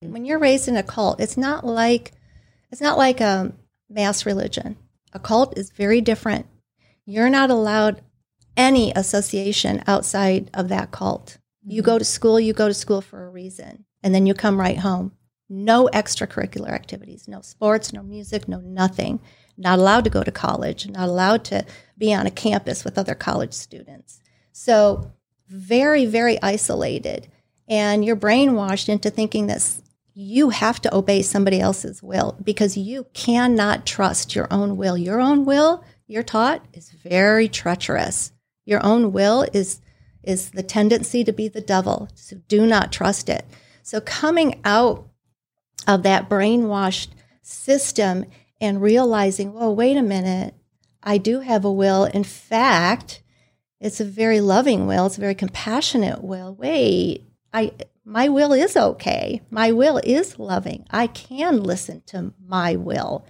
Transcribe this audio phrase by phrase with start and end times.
[0.00, 2.12] When you're raised in a cult, it's not like
[2.70, 3.52] it's not like a
[3.88, 4.76] mass religion.
[5.12, 6.46] A cult is very different.
[7.04, 8.02] You're not allowed
[8.56, 11.38] any association outside of that cult.
[11.66, 12.08] You go to mm-hmm.
[12.08, 15.12] school, you go to school for a reason, and then you come right home.
[15.48, 19.20] No extracurricular activities, no sports, no music, no nothing.
[19.56, 21.64] Not allowed to go to college, not allowed to
[21.96, 24.20] be on a campus with other college students.
[24.52, 25.12] So,
[25.48, 27.28] very, very isolated.
[27.68, 29.62] And you're brainwashed into thinking that
[30.20, 34.98] you have to obey somebody else's will because you cannot trust your own will.
[34.98, 38.32] Your own will, you're taught, is very treacherous.
[38.64, 39.80] Your own will is
[40.24, 42.08] is the tendency to be the devil.
[42.16, 43.46] So do not trust it.
[43.84, 45.08] So coming out
[45.86, 47.10] of that brainwashed
[47.42, 48.24] system
[48.60, 50.52] and realizing, well, wait a minute,
[51.00, 52.06] I do have a will.
[52.06, 53.22] In fact,
[53.80, 55.06] it's a very loving will.
[55.06, 56.56] It's a very compassionate will.
[56.56, 57.72] Wait, I
[58.08, 59.42] my will is okay.
[59.50, 60.86] My will is loving.
[60.90, 63.26] I can listen to my will.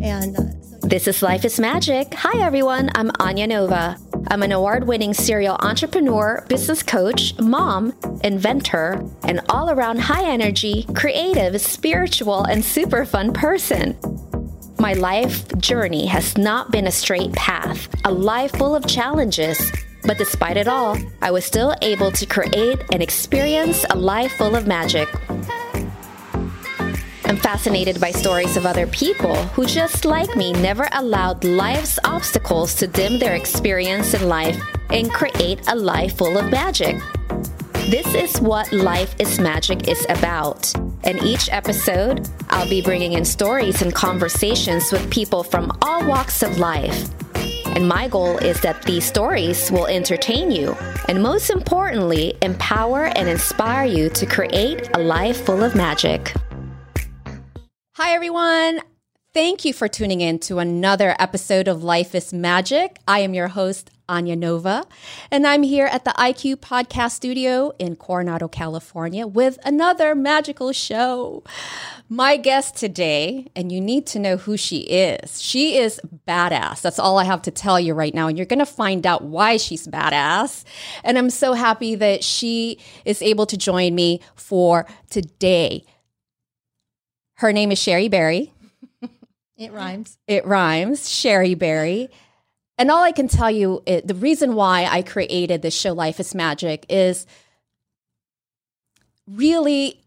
[0.00, 0.42] And uh,
[0.82, 2.14] this is Life is Magic.
[2.14, 2.90] Hi, everyone.
[2.94, 3.98] I'm Anya Nova.
[4.28, 7.92] I'm an award winning serial entrepreneur, business coach, mom,
[8.22, 13.98] inventor, and all around high energy, creative, spiritual, and super fun person.
[14.78, 19.72] My life journey has not been a straight path, a life full of challenges
[20.04, 24.56] but despite it all, I was still able to create and experience a life full
[24.56, 25.08] of magic.
[27.24, 32.74] I'm fascinated by stories of other people who, just like me, never allowed life's obstacles
[32.76, 36.96] to dim their experience in life and create a life full of magic.
[37.90, 40.72] This is what Life is Magic is about.
[41.04, 46.42] In each episode, I'll be bringing in stories and conversations with people from all walks
[46.42, 47.08] of life.
[47.76, 50.76] And my goal is that these stories will entertain you
[51.08, 56.34] and, most importantly, empower and inspire you to create a life full of magic.
[57.94, 58.80] Hi, everyone.
[59.32, 62.98] Thank you for tuning in to another episode of Life is Magic.
[63.06, 64.84] I am your host, Anya Nova,
[65.30, 71.44] and I'm here at the IQ Podcast Studio in Coronado, California, with another magical show.
[72.08, 75.40] My guest today, and you need to know who she is.
[75.40, 76.80] She is badass.
[76.80, 78.26] That's all I have to tell you right now.
[78.26, 80.64] And you're going to find out why she's badass.
[81.04, 85.84] And I'm so happy that she is able to join me for today.
[87.34, 88.52] Her name is Sherry Berry.
[89.60, 90.18] It rhymes.
[90.26, 91.08] It rhymes.
[91.08, 92.08] Sherry Berry.
[92.78, 96.18] And all I can tell you, is, the reason why I created this show, Life
[96.18, 97.26] is Magic, is
[99.26, 100.00] really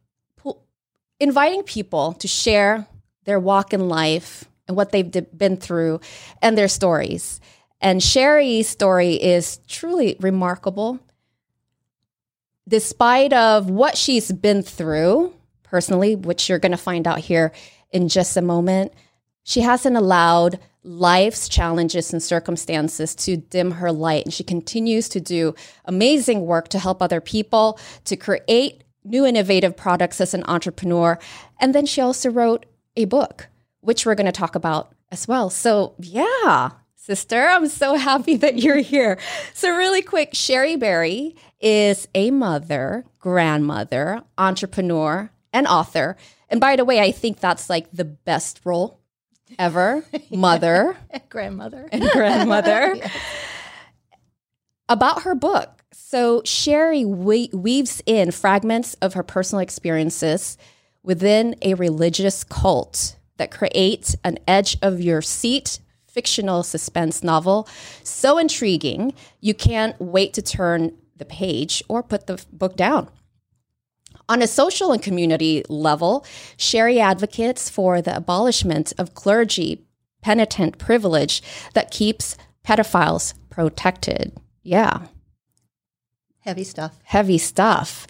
[1.20, 2.88] inviting people to share
[3.26, 6.02] their walk in life and what they've been through
[6.42, 7.40] and their stories.
[7.80, 11.00] And Sherry's story is truly remarkable.
[12.68, 17.52] Despite of what she's been through personally, which you're going to find out here
[17.92, 18.94] in just a moment,
[19.44, 24.26] she hasn't allowed life's challenges and circumstances to dim her light.
[24.26, 25.56] And she continues to do
[25.86, 31.20] amazing work to help other people, to create new innovative products as an entrepreneur.
[31.60, 33.48] And then she also wrote a book,
[33.82, 35.50] which we're going to talk about as well.
[35.50, 39.18] So, yeah, sister, I'm so happy that you're here.
[39.54, 46.18] So, really quick, Sherry Berry is a mother, grandmother, entrepreneur, and author.
[46.50, 49.00] And by the way, I think that's like the best role
[49.60, 50.98] ever mother,
[51.30, 52.96] grandmother, and grandmother.
[52.96, 53.12] yes.
[54.90, 55.84] About her book.
[55.92, 60.58] So Sherry we- weaves in fragments of her personal experiences
[61.02, 67.68] within a religious cult that creates an edge of your seat fictional suspense novel
[68.04, 73.10] so intriguing you can't wait to turn the page or put the book down.
[74.34, 76.26] On a social and community level,
[76.58, 79.86] Sherry advocates for the abolishment of clergy
[80.24, 81.44] penitent privilege
[81.76, 82.36] that keeps
[82.66, 84.36] pedophiles protected.
[84.64, 85.02] Yeah,
[86.40, 86.98] Heavy stuff.
[87.04, 88.08] heavy stuff.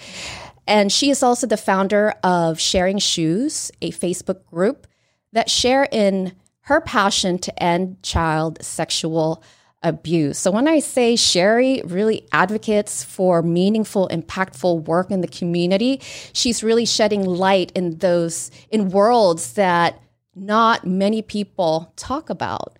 [0.65, 4.87] And she is also the founder of Sharing Shoes, a Facebook group
[5.33, 6.31] that share in
[6.61, 9.43] her passion to end child sexual
[9.83, 10.37] abuse.
[10.39, 15.99] So when I say Sherry really advocates for meaningful, impactful work in the community,
[16.31, 20.01] she's really shedding light in those in worlds that
[20.35, 22.77] not many people talk about.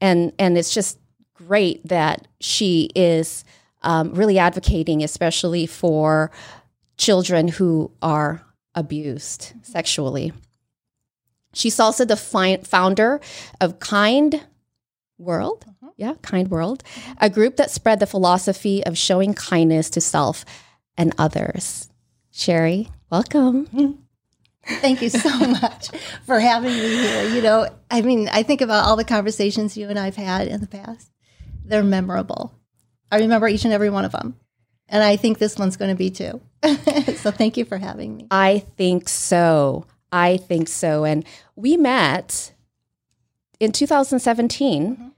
[0.00, 0.98] And and it's just
[1.34, 3.44] great that she is
[3.82, 6.30] um, really advocating, especially for
[6.96, 8.42] children who are
[8.74, 10.32] abused sexually.
[11.54, 13.20] She's also the fi- founder
[13.60, 14.46] of Kind
[15.18, 15.64] World.
[15.98, 16.84] Yeah, Kind World,
[17.20, 20.44] a group that spread the philosophy of showing kindness to self
[20.96, 21.90] and others.
[22.30, 23.66] Sherry, welcome.
[24.64, 25.88] Thank you so much
[26.24, 27.28] for having me here.
[27.30, 30.60] You know, I mean, I think about all the conversations you and I've had in
[30.60, 31.10] the past.
[31.64, 32.54] They're memorable.
[33.10, 34.36] I remember each and every one of them.
[34.88, 36.40] And I think this one's going to be too.
[37.16, 38.28] so thank you for having me.
[38.30, 39.84] I think so.
[40.12, 41.04] I think so.
[41.04, 41.24] And
[41.56, 42.52] we met
[43.58, 44.96] in 2017.
[44.96, 45.08] Mm-hmm.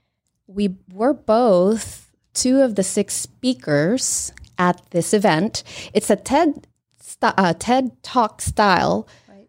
[0.53, 5.63] We were both two of the six speakers at this event.
[5.93, 6.67] It's a TED
[6.99, 9.47] st- uh, TED Talk style Right.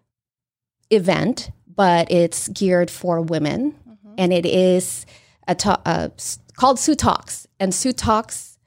[0.91, 3.75] event, but it's geared for women,
[4.17, 5.05] and it is
[5.49, 6.09] a ta- uh,
[6.57, 7.47] called Sue Talks.
[7.59, 8.59] And Sue Talks,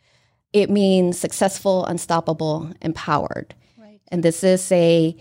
[0.52, 3.56] it means successful, unstoppable, empowered.
[3.78, 4.02] Right.
[4.10, 5.16] And this is a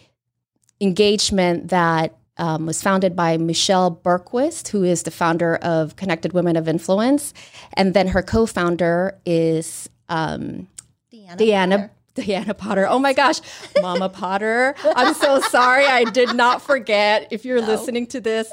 [0.81, 6.56] engagement that um, was founded by Michelle Bergquist, who is the founder of Connected Women
[6.56, 7.32] of Influence,
[7.75, 10.69] and then her co-founder is um,
[11.12, 11.36] Deanna.
[11.36, 11.70] Deanna.
[11.70, 11.90] Potter.
[12.14, 12.86] Deanna Potter.
[12.88, 13.40] Oh my gosh,
[13.81, 14.76] Mama Potter.
[14.84, 15.84] I'm so sorry.
[15.84, 17.26] I did not forget.
[17.32, 18.52] If you're listening to this,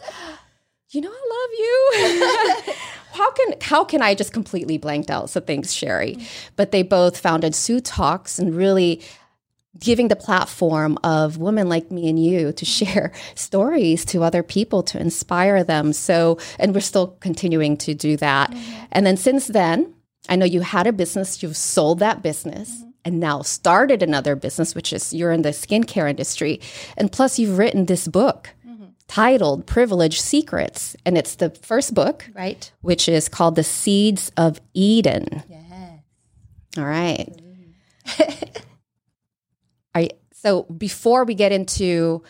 [0.90, 2.74] you know I love you.
[3.12, 5.30] how can how can I just completely blanked out?
[5.30, 6.18] So thanks, Sherry.
[6.56, 9.02] But they both founded Sue Talks and really
[9.80, 14.84] giving the platform of women like me and you to share stories to other people
[14.84, 15.94] to inspire them.
[15.94, 18.52] So, and we're still continuing to do that.
[18.52, 18.86] Mm-hmm.
[18.92, 19.94] And then since then,
[20.30, 22.70] I know you had a business, you've sold that business.
[22.70, 22.88] Mm-hmm.
[23.04, 26.62] And now started another business, which is you're in the skincare industry.
[26.98, 28.90] And plus, you've written this book mm-hmm.
[29.08, 30.96] titled Privilege Secrets.
[31.04, 32.72] And it's the first book, Right.
[32.82, 35.42] which is called The Seeds of Eden.
[35.50, 35.98] Yeah.
[36.78, 37.28] All right.
[40.44, 42.24] I so before we get into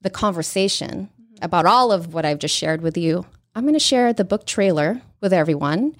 [0.00, 1.44] the conversation mm-hmm.
[1.44, 4.46] about all of what I've just shared with you, I'm going to share the book
[4.46, 5.96] trailer with everyone.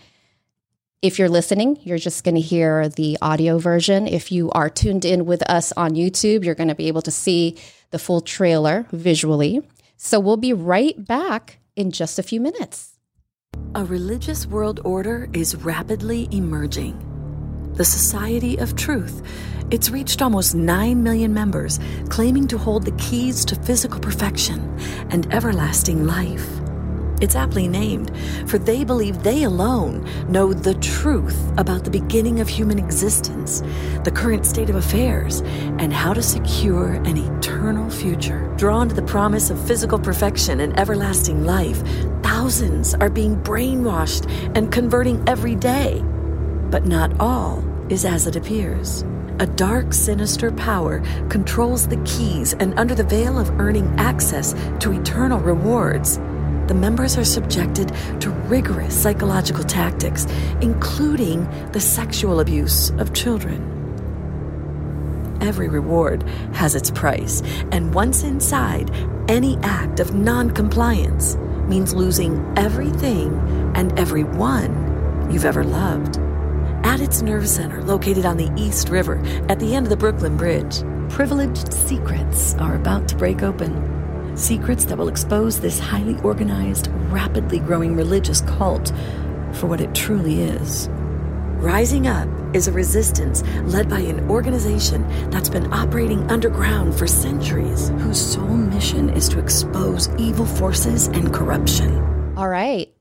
[1.02, 4.08] If you're listening, you're just going to hear the audio version.
[4.08, 7.10] If you are tuned in with us on YouTube, you're going to be able to
[7.10, 7.58] see
[7.90, 9.60] the full trailer visually.
[9.96, 12.96] So we'll be right back in just a few minutes.
[13.74, 17.13] A religious world order is rapidly emerging.
[17.76, 19.20] The Society of Truth.
[19.72, 24.78] It's reached almost 9 million members, claiming to hold the keys to physical perfection
[25.10, 26.48] and everlasting life.
[27.20, 28.16] It's aptly named,
[28.46, 33.60] for they believe they alone know the truth about the beginning of human existence,
[34.04, 35.40] the current state of affairs,
[35.80, 38.54] and how to secure an eternal future.
[38.56, 41.82] Drawn to the promise of physical perfection and everlasting life,
[42.22, 46.04] thousands are being brainwashed and converting every day.
[46.70, 49.04] But not all is as it appears.
[49.40, 54.92] A dark, sinister power controls the keys, and under the veil of earning access to
[54.92, 56.18] eternal rewards,
[56.68, 60.26] the members are subjected to rigorous psychological tactics,
[60.60, 63.70] including the sexual abuse of children.
[65.40, 66.22] Every reward
[66.54, 68.90] has its price, and once inside,
[69.28, 71.36] any act of non-compliance
[71.66, 73.34] means losing everything
[73.74, 76.23] and everyone you've ever loved.
[76.94, 80.36] At its nerve center, located on the East River at the end of the Brooklyn
[80.36, 84.36] Bridge, privileged secrets are about to break open.
[84.36, 88.92] Secrets that will expose this highly organized, rapidly growing religious cult
[89.50, 90.86] for what it truly is.
[91.58, 97.88] Rising Up is a resistance led by an organization that's been operating underground for centuries,
[97.98, 102.36] whose sole mission is to expose evil forces and corruption.
[102.36, 102.94] All right.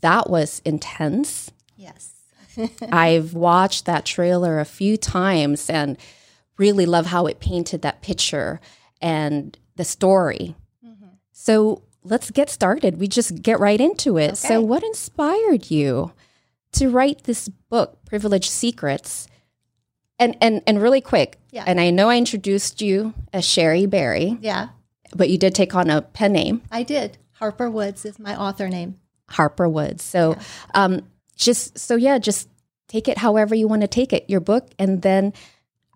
[0.00, 1.50] That was intense.
[1.74, 2.15] Yes.
[2.92, 5.96] I've watched that trailer a few times and
[6.58, 8.60] really love how it painted that picture
[9.00, 10.54] and the story.
[11.32, 12.98] So let's get started.
[12.98, 14.36] We just get right into it.
[14.36, 16.12] So, what inspired you
[16.72, 19.28] to write this book, Privileged Secrets?
[20.18, 21.64] And and and really quick, Yeah.
[21.66, 24.68] And I know I introduced you as Sherry Berry, Yeah,
[25.14, 27.18] but you did take on a pen name, I did.
[27.32, 28.98] Harper Woods is my author name.
[29.28, 30.02] Harper Woods.
[30.02, 30.38] So,
[30.72, 31.02] um,
[31.36, 32.48] just so yeah, just
[32.88, 35.32] take it however you want to take it, your book, and then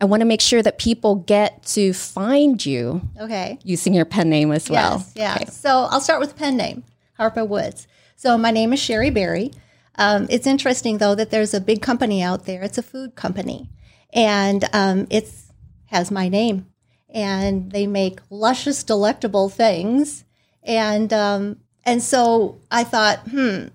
[0.01, 3.59] I want to make sure that people get to find you Okay.
[3.65, 4.99] using your pen name as well.
[4.99, 5.45] Yes, yeah.
[5.51, 6.85] So I'll start with the pen name,
[7.17, 7.87] Harper Woods.
[8.17, 9.53] So my name is Sherry Berry.
[9.97, 12.63] Um, it's interesting though that there's a big company out there.
[12.63, 13.69] It's a food company,
[14.13, 15.53] and um, it's
[15.87, 16.67] has my name,
[17.09, 20.25] and they make luscious, delectable things,
[20.63, 23.67] and um, and so I thought, hmm,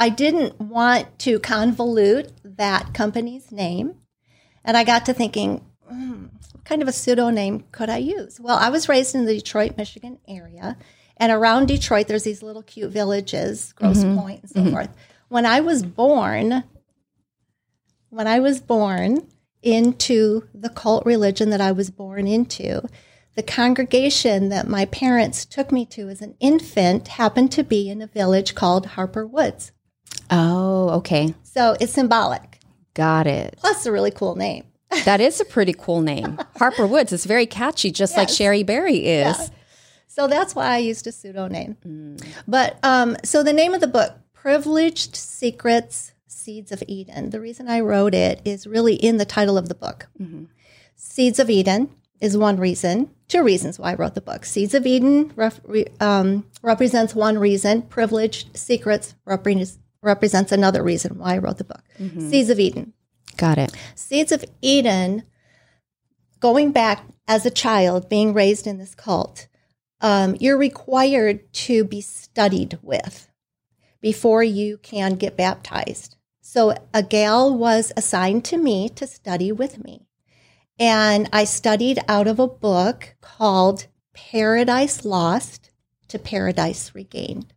[0.00, 3.96] I didn't want to convolute that company's name,
[4.64, 8.40] and I got to thinking, hmm, what kind of a pseudonym could I use?
[8.40, 10.78] Well, I was raised in the Detroit, Michigan area,
[11.18, 14.88] and around Detroit, there's these little cute villages, Grosse Pointe, and so forth.
[15.28, 16.64] When I was born,
[18.08, 19.28] when I was born
[19.62, 22.88] into the cult religion that I was born into,
[23.34, 28.00] the congregation that my parents took me to as an infant happened to be in
[28.00, 29.72] a village called Harper Woods.
[30.30, 31.34] Oh, okay.
[31.42, 32.58] So it's symbolic,
[32.94, 33.54] Got it.
[33.58, 34.64] plus a really cool name.
[35.04, 36.38] That is a pretty cool name.
[36.56, 39.38] Harper Woods is very catchy, just like Sherry Berry is.
[39.38, 39.46] Yeah.
[40.08, 42.16] So that's why I used a pseudonym.
[42.48, 47.68] But um, so the name of the book, Privileged Secrets Seeds of Eden, the reason
[47.68, 50.08] I wrote it is really in the title of the book.
[50.96, 54.44] Seeds of Eden is one reason, two reasons why I wrote the book.
[54.44, 61.18] Seeds of Eden ref, re, um, represents one reason, Privileged Secrets repre- represents another reason
[61.18, 61.82] why I wrote the book.
[62.30, 62.92] Seeds of Eden.
[63.36, 63.72] Got it.
[63.94, 65.24] Seeds of Eden,
[66.40, 69.46] going back as a child, being raised in this cult,
[70.00, 73.28] um, you're required to be studied with
[74.00, 76.16] before you can get baptized.
[76.40, 80.06] So a gal was assigned to me to study with me.
[80.78, 85.70] And I studied out of a book called Paradise Lost
[86.08, 87.52] to Paradise Regained.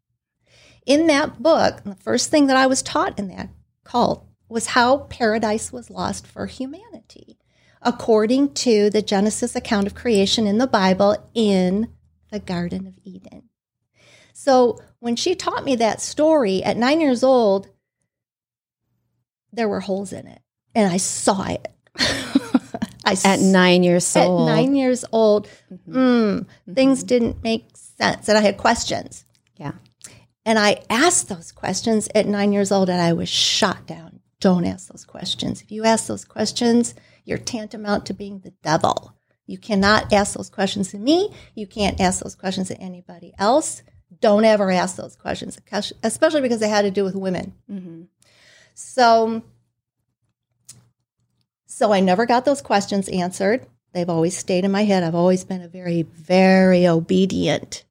[0.85, 3.49] In that book, the first thing that I was taught in that
[3.83, 7.37] cult was how paradise was lost for humanity,
[7.81, 11.89] according to the Genesis account of creation in the Bible in
[12.31, 13.49] the Garden of Eden.
[14.33, 17.69] So when she taught me that story at nine years old,
[19.51, 20.41] there were holes in it,
[20.75, 21.67] and I saw it.
[23.05, 24.49] I At nine years old.
[24.49, 25.47] at nine years old,
[25.87, 29.25] mm, things didn't make sense, and I had questions.
[29.57, 29.73] Yeah.
[30.45, 34.19] And I asked those questions at nine years old, and I was shot down.
[34.39, 35.61] Don't ask those questions.
[35.61, 39.13] If you ask those questions, you're tantamount to being the devil.
[39.45, 41.33] You cannot ask those questions to me.
[41.55, 43.83] You can't ask those questions to anybody else.
[44.19, 45.59] Don't ever ask those questions,
[46.03, 47.53] especially because they had to do with women.
[47.69, 48.03] Mm-hmm.
[48.73, 49.43] So,
[51.65, 53.65] so I never got those questions answered.
[53.93, 55.03] They've always stayed in my head.
[55.03, 57.83] I've always been a very, very obedient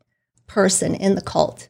[0.47, 1.69] person in the cult.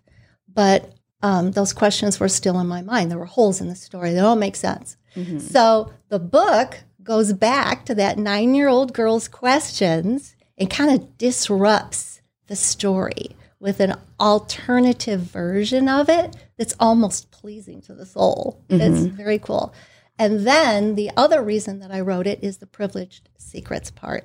[0.55, 0.93] But
[1.23, 3.11] um, those questions were still in my mind.
[3.11, 4.11] There were holes in the story.
[4.13, 4.97] They don't make sense.
[5.41, 11.19] So the book goes back to that nine year old girl's questions and kind of
[11.19, 18.61] disrupts the story with an alternative version of it that's almost pleasing to the soul.
[18.69, 19.73] It's very cool.
[20.19, 24.25] And then the other reason that I wrote it is the privileged secrets part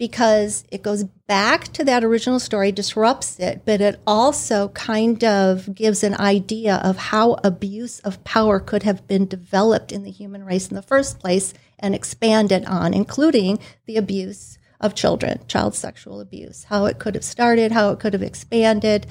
[0.00, 5.74] because it goes back to that original story, disrupts it, but it also kind of
[5.74, 10.42] gives an idea of how abuse of power could have been developed in the human
[10.42, 16.18] race in the first place and expanded on, including the abuse of children, child sexual
[16.22, 19.06] abuse, how it could have started, how it could have expanded.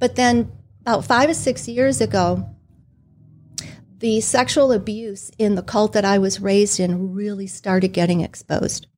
[0.00, 2.50] But then about five or six years ago,
[3.98, 8.88] the sexual abuse in the cult that I was raised in really started getting exposed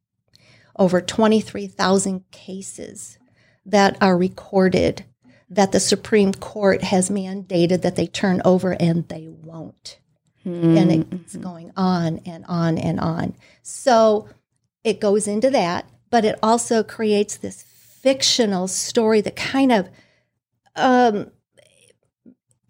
[0.81, 3.19] over 23,000 cases
[3.67, 5.05] that are recorded
[5.51, 9.99] that the Supreme Court has mandated that they turn over and they won't.
[10.79, 13.35] And it's going on and on and on.
[13.63, 14.29] So
[14.83, 19.91] it goes into that, but it also creates this fictional story that kind of
[20.77, 21.31] um,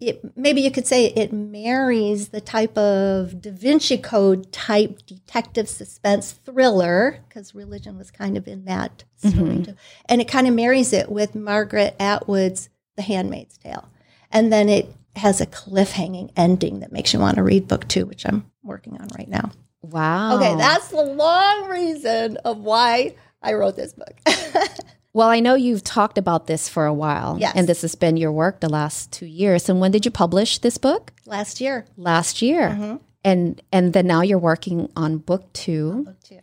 [0.01, 5.69] it, maybe you could say it marries the type of Da Vinci Code type detective
[5.69, 9.29] suspense thriller, because religion was kind of in that mm-hmm.
[9.29, 9.75] story too.
[10.07, 13.87] And it kind of marries it with Margaret Atwood's The Handmaid's Tale.
[14.31, 18.07] And then it has a cliffhanging ending that makes you want to read book two,
[18.07, 19.51] which I'm working on right now.
[19.83, 20.37] Wow.
[20.37, 24.19] Okay, that's the long reason of why I wrote this book.
[25.13, 27.37] Well, I know you've talked about this for a while.
[27.39, 27.53] Yes.
[27.55, 29.67] And this has been your work the last two years.
[29.67, 31.11] And when did you publish this book?
[31.25, 31.85] Last year.
[31.97, 32.99] Last year.
[33.23, 36.03] And and then now you're working on book two.
[36.05, 36.39] Book two.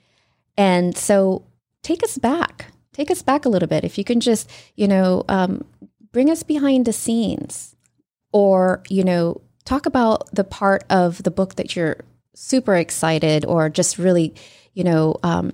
[0.56, 1.44] And so
[1.82, 2.66] take us back.
[2.92, 3.84] Take us back a little bit.
[3.84, 5.64] If you can just, you know, um,
[6.12, 7.76] bring us behind the scenes
[8.32, 11.98] or, you know, talk about the part of the book that you're
[12.34, 14.34] super excited or just really,
[14.74, 15.52] you know, um,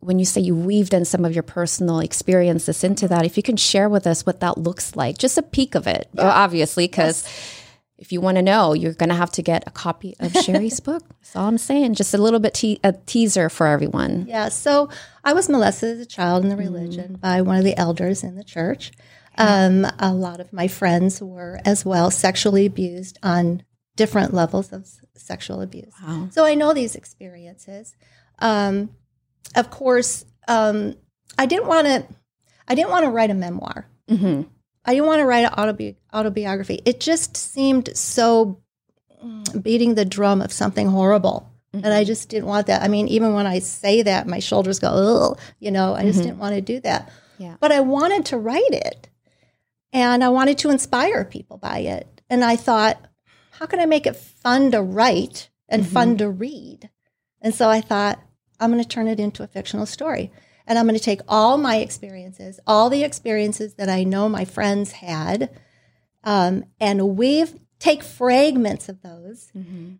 [0.00, 3.42] when you say you weaved in some of your personal experiences into that, if you
[3.42, 6.30] can share with us what that looks like, just a peek of it, yeah.
[6.30, 7.62] obviously, because yes.
[7.98, 10.80] if you want to know, you're going to have to get a copy of Sherry's
[10.80, 11.02] book.
[11.20, 11.94] That's all I'm saying.
[11.94, 14.26] Just a little bit te- a teaser for everyone.
[14.26, 14.48] Yeah.
[14.48, 14.88] So
[15.22, 17.20] I was molested as a child in the religion mm.
[17.20, 18.92] by one of the elders in the church.
[19.36, 23.62] Um, a lot of my friends were as well sexually abused on
[23.96, 25.92] different levels of sexual abuse.
[26.02, 26.28] Wow.
[26.30, 27.94] So I know these experiences.
[28.38, 28.90] Um,
[29.54, 30.94] of course, um,
[31.38, 32.06] I didn't want to.
[32.68, 33.86] I didn't want to write a memoir.
[34.08, 34.42] Mm-hmm.
[34.84, 36.80] I didn't want to write an autobi- autobiography.
[36.84, 38.60] It just seemed so
[39.60, 41.50] beating the drum of something horrible.
[41.74, 41.84] Mm-hmm.
[41.84, 42.82] And I just didn't want that.
[42.82, 46.18] I mean, even when I say that, my shoulders go, Ugh, you know, I just
[46.18, 46.28] mm-hmm.
[46.28, 47.12] didn't want to do that.
[47.38, 47.56] Yeah.
[47.60, 49.08] But I wanted to write it
[49.92, 52.22] and I wanted to inspire people by it.
[52.28, 53.04] And I thought,
[53.52, 55.92] how can I make it fun to write and mm-hmm.
[55.92, 56.90] fun to read?
[57.40, 58.20] And so I thought,
[58.60, 60.30] I'm going to turn it into a fictional story.
[60.66, 64.44] And I'm going to take all my experiences, all the experiences that I know my
[64.44, 65.50] friends had,
[66.22, 69.94] um, and weave, take fragments of those, mm-hmm.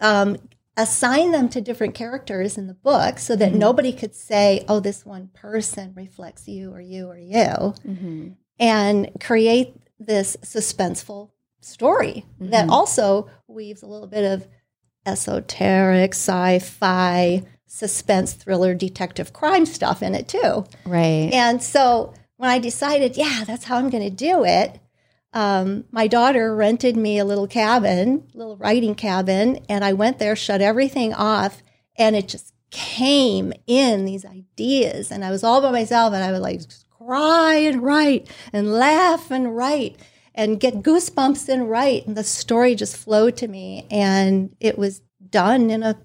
[0.00, 0.36] um,
[0.76, 3.58] assign them to different characters in the book so that mm-hmm.
[3.58, 8.28] nobody could say, oh, this one person reflects you or you or you, mm-hmm.
[8.58, 12.70] and create this suspenseful story that mm-hmm.
[12.70, 14.46] also weaves a little bit of
[15.04, 20.64] esoteric, sci fi, suspense thriller detective crime stuff in it too.
[20.84, 21.30] Right.
[21.32, 24.80] And so when I decided, yeah, that's how I'm going to do it,
[25.32, 30.34] um, my daughter rented me a little cabin, little writing cabin, and I went there,
[30.34, 31.62] shut everything off,
[31.96, 35.12] and it just came in these ideas.
[35.12, 39.30] And I was all by myself, and I would like cry and write and laugh
[39.30, 39.96] and write
[40.34, 42.08] and get goosebumps and write.
[42.08, 46.00] And the story just flowed to me, and it was done in a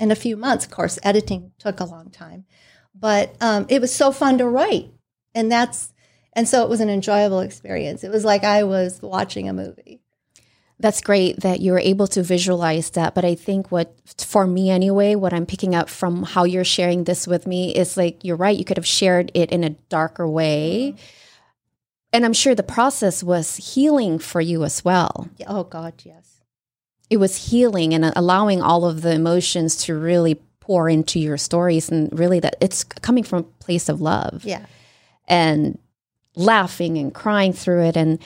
[0.00, 0.64] in a few months.
[0.64, 2.46] Of course, editing took a long time,
[2.92, 4.90] but um, it was so fun to write,
[5.34, 5.92] and that's
[6.32, 8.02] and so it was an enjoyable experience.
[8.02, 10.00] It was like I was watching a movie.
[10.78, 13.14] That's great that you were able to visualize that.
[13.14, 17.04] But I think what, for me anyway, what I'm picking up from how you're sharing
[17.04, 20.26] this with me is like, you're right, you could have shared it in a darker
[20.26, 20.94] way.
[20.94, 21.04] Mm-hmm.
[22.14, 25.28] And I'm sure the process was healing for you as well.
[25.46, 26.29] Oh, God, yes
[27.10, 31.90] it was healing and allowing all of the emotions to really pour into your stories
[31.90, 34.44] and really that it's coming from a place of love.
[34.44, 34.64] Yeah.
[35.26, 35.78] And
[36.36, 38.20] laughing and crying through it and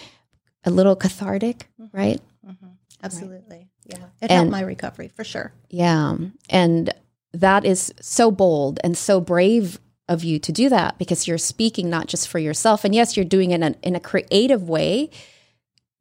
[0.65, 1.97] a little cathartic, mm-hmm.
[1.97, 2.21] right?
[2.47, 2.67] Mm-hmm.
[3.03, 3.57] Absolutely.
[3.57, 3.69] Right.
[3.87, 4.05] Yeah.
[4.21, 5.53] It and, helped my recovery for sure.
[5.71, 6.17] Yeah.
[6.51, 6.93] And
[7.33, 11.89] that is so bold and so brave of you to do that because you're speaking
[11.89, 12.85] not just for yourself.
[12.85, 15.11] And yes, you're doing it in a, in a creative way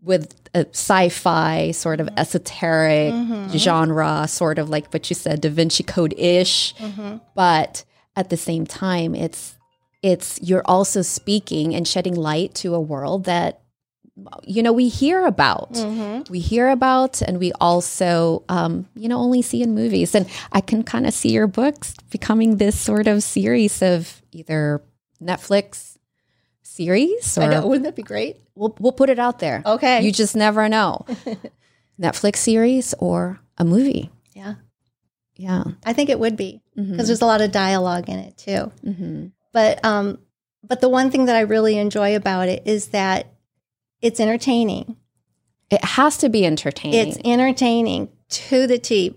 [0.04, 3.58] with a sci-fi sort of esoteric mm-hmm.
[3.58, 6.76] genre, sort of like what you said, Da Vinci Code ish.
[6.76, 7.18] Mm-hmm.
[7.36, 7.86] But
[8.16, 9.58] at the same time, it's
[10.02, 13.62] it's you're also speaking and shedding light to a world that
[14.44, 16.32] you know we hear about mm-hmm.
[16.32, 20.62] we hear about and we also um, you know only see in movies and i
[20.62, 24.84] can kind of see your books becoming this sort of series of either
[25.20, 25.93] netflix
[26.74, 27.38] series.
[27.38, 27.68] Or, I know.
[27.68, 28.38] Wouldn't that be great?
[28.56, 29.62] We'll we'll put it out there.
[29.66, 30.02] Okay.
[30.02, 31.06] You just never know.
[32.02, 34.10] Netflix series or a movie.
[34.34, 34.56] Yeah.
[35.36, 35.64] Yeah.
[35.86, 36.98] I think it would be because mm-hmm.
[36.98, 38.72] there's a lot of dialogue in it too.
[38.86, 39.28] Mm-hmm.
[39.52, 40.20] But um,
[40.64, 43.28] but the one thing that I really enjoy about it is that
[44.02, 44.98] it's entertaining.
[45.70, 47.08] It has to be entertaining.
[47.10, 49.16] It's entertaining to the T.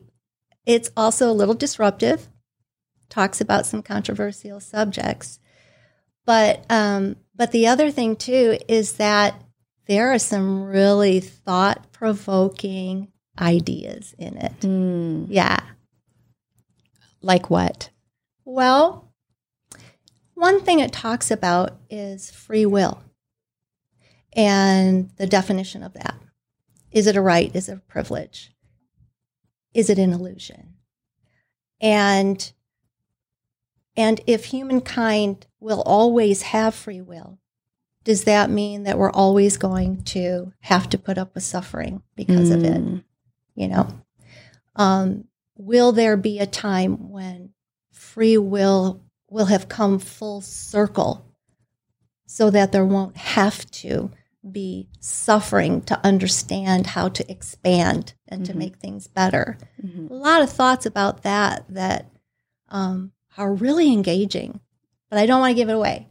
[0.64, 2.28] It's also a little disruptive.
[3.08, 5.38] Talks about some controversial subjects,
[6.24, 9.42] but um, but the other thing too is that
[9.86, 14.60] there are some really thought provoking ideas in it.
[14.60, 15.26] Mm.
[15.28, 15.60] Yeah.
[17.22, 17.90] Like what?
[18.44, 19.12] Well,
[20.34, 23.02] one thing it talks about is free will
[24.34, 26.20] and the definition of that.
[26.92, 27.54] Is it a right?
[27.54, 28.52] Is it a privilege?
[29.74, 30.74] Is it an illusion?
[31.80, 32.52] And
[33.96, 37.38] and if humankind will always have free will,
[38.04, 42.50] does that mean that we're always going to have to put up with suffering because
[42.50, 42.54] mm.
[42.54, 42.84] of it?
[42.84, 43.04] Mm.
[43.54, 43.88] You know,
[44.76, 45.24] um,
[45.56, 47.50] will there be a time when
[47.92, 51.26] free will will have come full circle
[52.26, 54.10] so that there won't have to
[54.48, 58.52] be suffering to understand how to expand and mm-hmm.
[58.52, 59.58] to make things better?
[59.84, 60.12] Mm-hmm.
[60.12, 62.10] A lot of thoughts about that that
[62.68, 64.60] um, are really engaging,
[65.10, 66.06] but I don't want to give it away.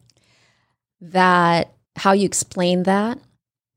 [1.01, 3.19] That how you explain that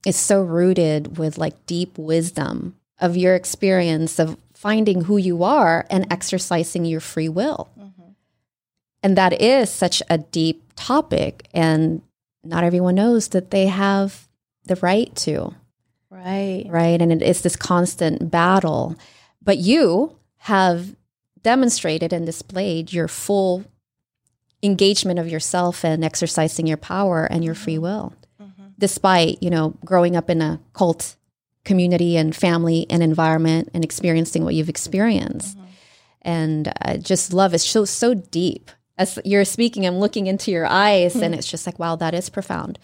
[0.07, 5.87] is so rooted with like deep wisdom of your experience of finding who you are
[5.91, 7.69] and exercising your free will.
[7.79, 8.11] Mm-hmm.
[9.03, 11.49] And that is such a deep topic.
[11.55, 12.03] And
[12.43, 14.29] not everyone knows that they have
[14.65, 15.55] the right to.
[16.11, 16.65] Right.
[16.69, 17.01] Right.
[17.01, 18.97] And it is this constant battle.
[19.43, 20.97] But you have
[21.49, 23.65] demonstrated and displayed your full
[24.63, 28.67] engagement of yourself and exercising your power and your free will mm-hmm.
[28.79, 31.17] despite you know growing up in a cult
[31.65, 35.71] community and family and environment and experiencing what you've experienced mm-hmm.
[36.21, 40.67] and I just love is so so deep as you're speaking i'm looking into your
[40.67, 41.23] eyes mm-hmm.
[41.23, 42.79] and it's just like wow that is profound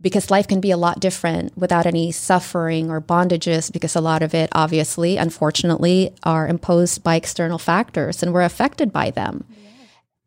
[0.00, 4.22] because life can be a lot different without any suffering or bondages because a lot
[4.22, 9.44] of it obviously unfortunately are imposed by external factors and we're affected by them.
[9.50, 9.70] Yeah.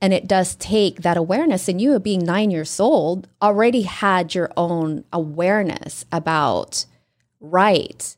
[0.01, 4.51] and it does take that awareness and you being nine years old already had your
[4.57, 6.85] own awareness about
[7.39, 8.17] right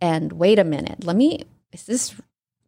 [0.00, 2.14] and wait a minute let me is this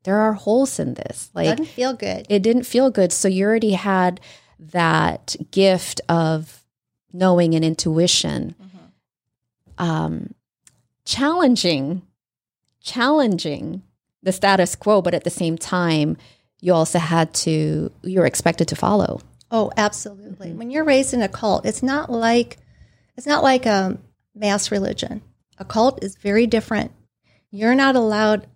[0.04, 2.26] there are holes in this like it didn't feel good.
[2.28, 3.12] it didn't feel good.
[3.12, 4.20] So you already had
[4.58, 6.63] that gift of
[7.14, 8.54] knowing and intuition.
[8.60, 8.78] Mm-hmm.
[9.78, 10.34] Um,
[11.06, 12.02] challenging,
[12.82, 13.82] challenging
[14.22, 16.16] the status quo, but at the same time,
[16.60, 19.20] you also had to, you're expected to follow.
[19.50, 20.48] Oh, absolutely.
[20.48, 20.58] Mm-hmm.
[20.58, 22.58] When you're raised in a cult, it's not like,
[23.16, 23.98] it's not like a
[24.34, 25.22] mass religion.
[25.58, 26.90] A cult is very different.
[27.50, 28.48] You're not allowed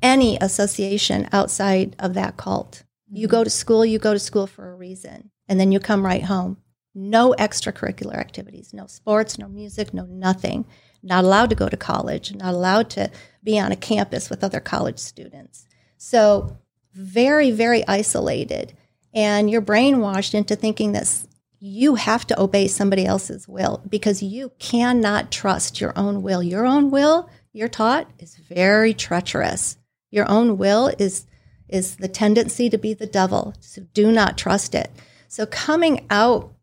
[0.00, 2.84] any association outside of that cult.
[3.08, 3.16] Mm-hmm.
[3.16, 6.04] You go to school, you go to school for a reason, and then you come
[6.04, 6.58] right home
[6.94, 10.64] no extracurricular activities, no sports, no music, no nothing.
[11.02, 13.10] Not allowed to go to college, not allowed to
[13.42, 15.66] be on a campus with other college students.
[15.98, 16.56] So,
[16.94, 18.72] very, very isolated.
[19.12, 21.26] And you're brainwashed into thinking that
[21.60, 26.42] you have to obey somebody else's will because you cannot trust your own will.
[26.42, 29.78] Your own will, you're taught, is very treacherous.
[30.10, 31.26] Your own will is
[31.68, 33.54] is the tendency to be the devil.
[33.60, 34.90] So do not trust it.
[35.28, 36.53] So coming out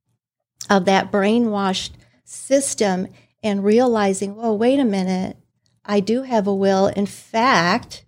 [0.71, 1.91] of that brainwashed
[2.23, 3.09] system
[3.43, 5.35] and realizing, well, wait a minute,
[5.83, 6.87] I do have a will.
[6.87, 8.05] In fact,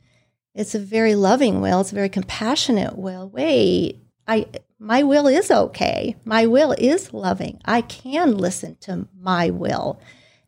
[0.55, 3.29] it's a very loving will, it's a very compassionate will.
[3.29, 4.47] Wait, I
[4.79, 6.15] my will is okay.
[6.23, 7.59] My will is loving.
[7.65, 9.99] I can listen to my will.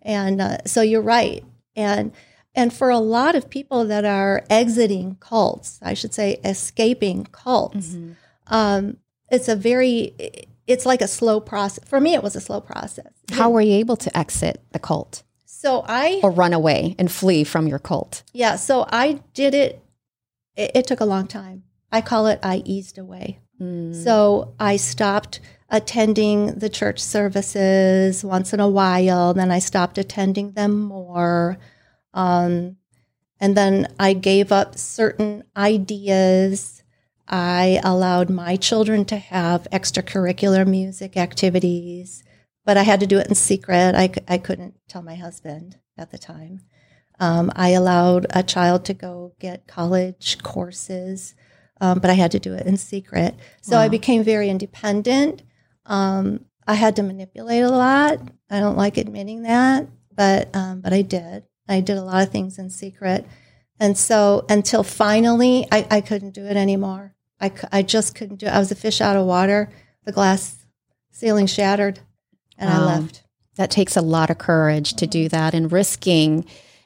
[0.01, 1.43] And uh, so you're right.
[1.75, 2.13] And
[2.53, 7.87] and for a lot of people that are exiting cults, I should say escaping cults,
[7.87, 8.13] mm-hmm.
[8.47, 8.97] um,
[9.29, 10.13] it's a very
[10.67, 11.83] it's like a slow process.
[11.87, 13.11] For me, it was a slow process.
[13.31, 15.23] How were you able to exit the cult?
[15.45, 18.23] So I or run away and flee from your cult.
[18.33, 19.81] Yeah, so I did it.
[20.55, 21.63] It, it took a long time.
[21.91, 23.39] I call it I eased away.
[23.59, 23.95] Mm.
[24.03, 29.33] So I stopped attending the church services once in a while.
[29.33, 31.57] Then I stopped attending them more.
[32.13, 32.77] Um,
[33.39, 36.74] and then I gave up certain ideas
[37.27, 42.23] I allowed my children to have extracurricular music activities,
[42.65, 43.95] but I had to do it in secret.
[43.95, 46.61] I, I couldn't tell my husband at the time.
[47.19, 51.33] Um, I allowed a child to go get college courses,
[51.81, 53.35] um, but I had to do it in secret.
[53.61, 53.83] So wow.
[53.83, 55.43] I became very independent.
[55.85, 58.19] Um, I had to manipulate a lot.
[58.49, 61.43] I don't like admitting that, but um, but I did.
[61.67, 63.25] I did a lot of things in secret.
[63.79, 67.14] And so until finally I, I couldn't do it anymore.
[67.39, 68.53] I, I just couldn't do it.
[68.53, 69.69] I was a fish out of water.
[70.05, 70.65] The glass
[71.11, 71.99] ceiling shattered
[72.57, 72.81] and wow.
[72.81, 73.23] I left.
[73.55, 76.45] That takes a lot of courage to do that and risking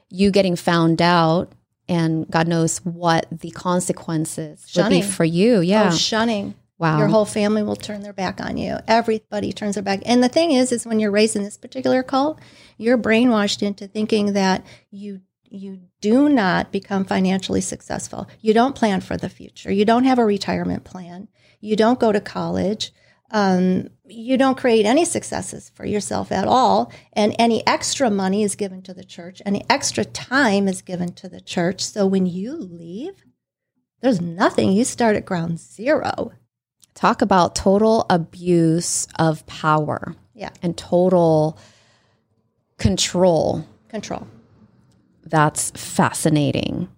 [0.10, 1.52] you getting found out
[1.88, 5.00] and God knows what the consequences shunning.
[5.00, 5.56] would be for you.
[5.56, 5.90] Oh, yeah.
[5.92, 6.54] Oh, shunning.
[6.78, 7.00] Wow.
[7.00, 8.78] Your whole family will turn their back on you.
[8.88, 10.02] Everybody turns their back.
[10.06, 12.40] And the thing is, is when you're raised in this particular cult,
[12.78, 18.28] you're brainwashed into thinking that you you do not become financially successful.
[18.42, 19.72] You don't plan for the future.
[19.72, 21.28] You don't have a retirement plan.
[21.60, 22.94] You don't go to college.
[23.32, 26.92] Um, you don't create any successes for yourself at all.
[27.14, 29.42] And any extra money is given to the church.
[29.46, 31.84] Any extra time is given to the church.
[31.84, 33.24] So when you leave,
[34.02, 34.72] there's nothing.
[34.72, 36.32] You start at ground zero.
[36.94, 40.16] Talk about total abuse of power.
[40.34, 40.50] Yeah.
[40.62, 41.58] And total
[42.78, 43.66] control.
[43.90, 44.28] Control
[45.30, 46.90] that's fascinating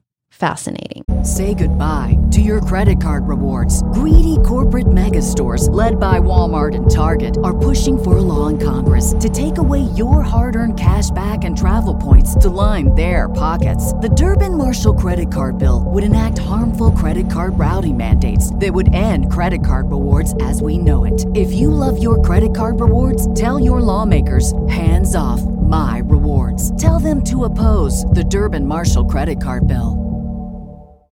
[0.41, 1.03] fascinating.
[1.23, 3.83] Say goodbye to your credit card rewards.
[3.93, 8.57] Greedy corporate mega stores, led by Walmart and Target, are pushing for a law in
[8.57, 13.29] Congress to take away your hard earned cash back and travel points to line their
[13.29, 13.93] pockets.
[13.93, 18.95] The Durbin Marshall credit card bill would enact harmful credit card routing mandates that would
[18.95, 21.23] end credit card rewards as we know it.
[21.35, 25.41] If you love your credit card rewards, tell your lawmakers hands off
[25.71, 26.69] my rewards.
[26.81, 31.09] Tell them to oppose the Durbin Marshall credit card bill.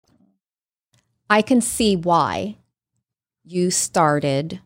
[1.29, 2.57] I can see why
[3.45, 4.59] you started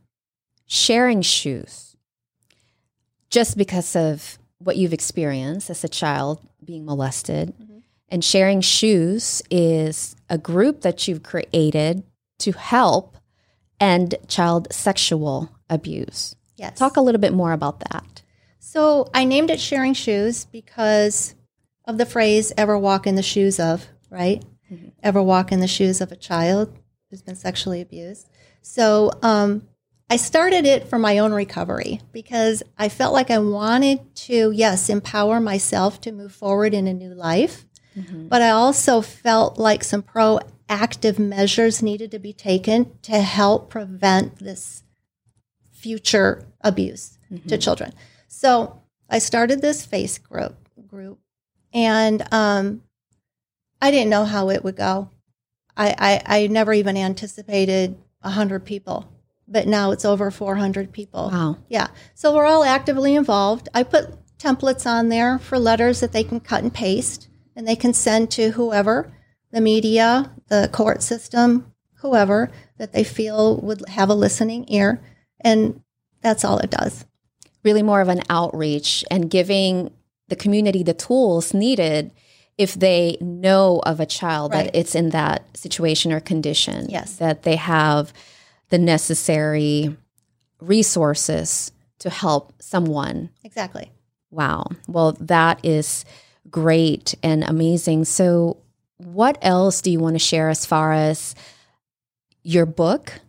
[0.65, 1.95] sharing shoes
[3.29, 7.53] just because of what you've experienced as a child being molested.
[7.61, 7.77] Mm-hmm.
[8.09, 12.03] And sharing shoes is a group that you've created
[12.39, 13.17] to help
[13.79, 16.35] end child sexual abuse.
[16.55, 16.79] Yes.
[16.79, 18.22] Talk a little bit more about that.
[18.73, 21.35] So I named it Sharing Shoes because
[21.85, 24.43] of the phrase ever walk in the shoes of, right?
[24.73, 24.89] mm-hmm.
[25.01, 26.75] ever walk in the shoes of a child
[27.09, 28.29] who's been sexually abused.
[28.61, 29.67] So um,
[30.09, 34.89] I started it for my own recovery because I felt like I wanted to, yes,
[34.89, 37.65] empower myself to move forward in a new life.
[37.97, 38.27] Mm-hmm.
[38.27, 44.39] But I also felt like some proactive measures needed to be taken to help prevent
[44.39, 44.83] this
[45.71, 47.47] future abuse mm-hmm.
[47.47, 47.93] to children.
[48.33, 50.55] So I started this face group
[50.87, 51.19] group,
[51.73, 52.81] and um,
[53.79, 55.09] I didn't know how it would go.
[55.77, 59.07] I, I, I never even anticipated 100 people,
[59.47, 61.29] but now it's over 400 people.
[61.31, 61.57] Wow.
[61.69, 61.87] Yeah.
[62.15, 63.69] So we're all actively involved.
[63.73, 67.75] I put templates on there for letters that they can cut and paste and they
[67.75, 69.13] can send to whoever,
[69.51, 75.01] the media, the court system, whoever that they feel would have a listening ear.
[75.39, 75.81] And
[76.21, 77.05] that's all it does.
[77.63, 79.91] Really more of an outreach and giving
[80.27, 82.11] the community the tools needed
[82.57, 84.65] if they know of a child right.
[84.65, 86.89] that it's in that situation or condition.
[86.89, 87.15] Yes.
[87.15, 88.13] That they have
[88.69, 89.95] the necessary
[90.59, 93.29] resources to help someone.
[93.43, 93.91] Exactly.
[94.31, 94.65] Wow.
[94.87, 96.05] Well, that is
[96.49, 98.05] great and amazing.
[98.05, 98.57] So,
[98.97, 101.35] what else do you want to share as far as
[102.43, 103.19] your book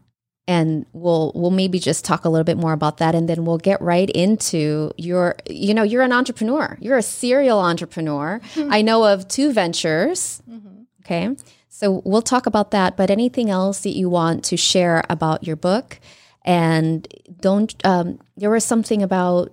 [0.46, 3.58] and we'll we'll maybe just talk a little bit more about that and then we'll
[3.58, 6.76] get right into your you know you're an entrepreneur.
[6.80, 8.40] You're a serial entrepreneur.
[8.54, 8.72] Mm-hmm.
[8.72, 10.42] i know of two ventures.
[10.48, 10.82] Mm-hmm.
[11.04, 11.36] okay.
[11.68, 15.56] So we'll talk about that but anything else that you want to share about your
[15.56, 15.98] book?
[16.44, 17.08] And
[17.40, 19.50] don't um, there was something about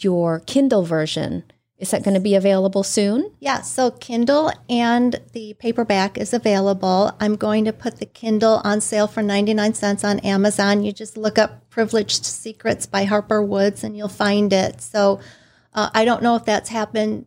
[0.00, 1.44] your kindle version
[1.78, 3.32] is that going to be available soon?
[3.38, 7.12] Yeah, so Kindle and the paperback is available.
[7.20, 10.82] I'm going to put the Kindle on sale for 99 cents on Amazon.
[10.82, 14.80] You just look up Privileged Secrets by Harper Woods and you'll find it.
[14.80, 15.20] So
[15.72, 17.26] uh, I don't know if that's happened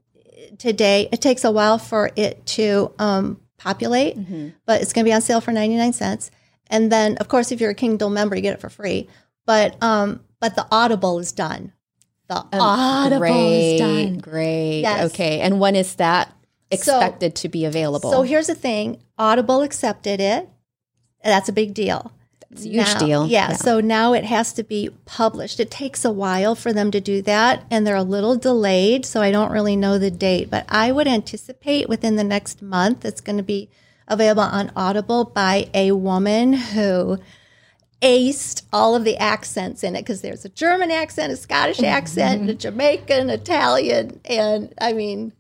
[0.58, 1.08] today.
[1.14, 4.50] It takes a while for it to um, populate, mm-hmm.
[4.66, 6.30] but it's going to be on sale for 99 cents.
[6.68, 9.08] And then, of course, if you're a Kindle member, you get it for free.
[9.46, 11.72] But um, but the Audible is done
[12.36, 14.18] the oh, audible great, is done.
[14.20, 14.82] Great.
[14.82, 15.14] Yes.
[15.14, 15.42] Okay.
[15.42, 16.34] And when is that
[16.70, 18.12] expected so, to be available?
[18.12, 20.50] So here's the thing Audible accepted it.
[21.24, 22.12] That's a big deal.
[22.52, 23.28] It's a huge now, deal.
[23.28, 25.60] Yeah, yeah, So now it has to be published.
[25.60, 29.06] It takes a while for them to do that, and they're a little delayed.
[29.06, 33.06] So I don't really know the date, but I would anticipate within the next month
[33.06, 33.70] it's going to be
[34.08, 37.20] available on Audible by a woman who
[38.02, 41.86] aced all of the accents in it because there's a German accent, a Scottish mm-hmm.
[41.86, 45.34] accent, a Jamaican, Italian, and I mean,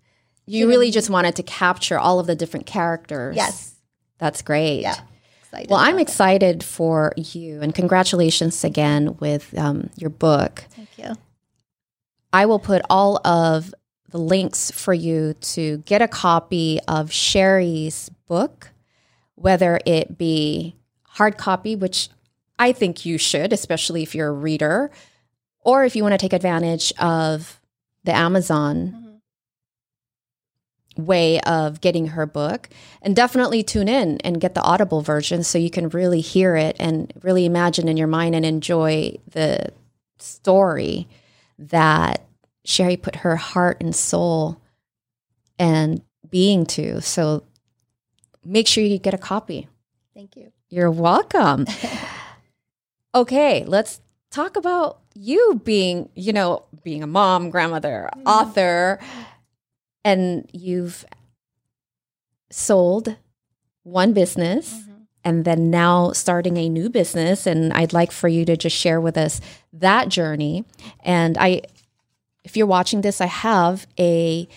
[0.45, 3.35] you really just wanted to capture all of the different characters.
[3.35, 3.75] Yes,
[4.17, 4.81] that's great.
[4.81, 4.95] Yeah.
[5.67, 10.63] Well, I'm excited for you, and congratulations again with um, your book.
[10.69, 11.17] Thank you.
[12.31, 13.73] I will put all of
[14.09, 18.71] the links for you to get a copy of Sherry's book,
[19.35, 22.09] whether it be hard copy, which
[22.61, 24.91] I think you should, especially if you're a reader,
[25.61, 27.59] or if you want to take advantage of
[28.03, 29.19] the Amazon
[30.95, 31.03] mm-hmm.
[31.03, 32.69] way of getting her book.
[33.01, 36.75] And definitely tune in and get the Audible version so you can really hear it
[36.79, 39.73] and really imagine in your mind and enjoy the
[40.19, 41.07] story
[41.57, 42.23] that
[42.63, 44.61] Sherry put her heart and soul
[45.57, 47.01] and being to.
[47.01, 47.43] So
[48.45, 49.67] make sure you get a copy.
[50.13, 50.51] Thank you.
[50.69, 51.65] You're welcome.
[53.13, 58.27] okay, let's talk about you being, you know, being a mom, grandmother, mm-hmm.
[58.27, 58.99] author,
[60.03, 61.05] and you've
[62.49, 63.15] sold
[63.83, 65.03] one business mm-hmm.
[65.23, 67.45] and then now starting a new business.
[67.45, 69.41] And I'd like for you to just share with us
[69.73, 70.65] that journey.
[71.01, 71.63] And I,
[72.43, 74.47] if you're watching this, I have a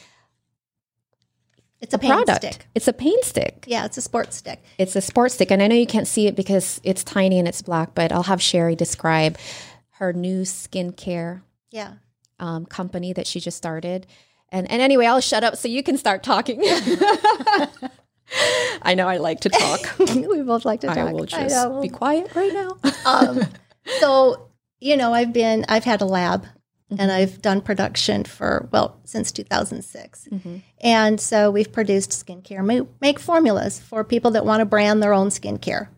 [1.85, 2.45] It's a a pain product.
[2.45, 2.67] stick.
[2.75, 3.65] It's a pain stick.
[3.67, 4.63] Yeah, it's a sports stick.
[4.79, 7.47] It's a sports stick, and I know you can't see it because it's tiny and
[7.47, 7.95] it's black.
[7.95, 9.39] But I'll have Sherry describe
[9.99, 11.95] her new skincare Yeah.
[12.41, 14.07] um, company that she just started.
[14.51, 16.61] And and anyway, I'll shut up so you can start talking.
[18.83, 19.99] I know I like to talk.
[19.99, 20.97] we both like to talk.
[20.99, 21.81] I will I just know.
[21.83, 22.77] be quiet right now.
[23.07, 23.43] um,
[24.01, 24.49] so
[24.81, 26.47] you know i've been i've had a lab
[26.95, 27.01] Mm-hmm.
[27.03, 30.57] and i've done production for well since 2006 Mm-hmm.
[30.81, 35.13] and so we've produced skincare make, make formulas for people that want to brand their
[35.13, 35.89] own skincare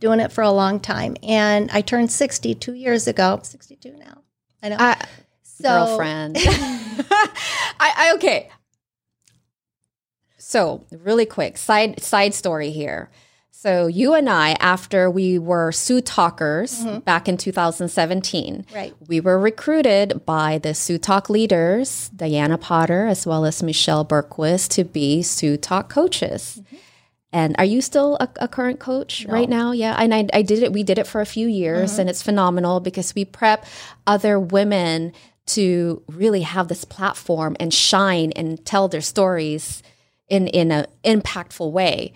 [0.00, 4.18] doing it for a long time and i turned 60 two years ago 62 now
[4.62, 5.02] i know I,
[5.42, 6.36] so girlfriend.
[7.80, 8.50] I, I okay.
[10.38, 13.10] So really quick side side story here.
[13.64, 16.98] So you and I, after we were Sioux Talkers mm-hmm.
[16.98, 18.92] back in 2017, Right.
[19.08, 24.68] we were recruited by the Sioux Talk leaders, Diana Potter as well as Michelle Bergquist,
[24.72, 26.60] to be Sioux Talk coaches.
[26.60, 26.76] Mm-hmm.
[27.32, 29.72] And are you still a, a current coach right now?
[29.72, 30.70] Yeah, and I, I did it.
[30.70, 32.02] We did it for a few years, mm-hmm.
[32.02, 33.64] and it's phenomenal because we prep
[34.06, 35.14] other women
[35.46, 39.82] to really have this platform and shine and tell their stories
[40.28, 42.12] in in an impactful way.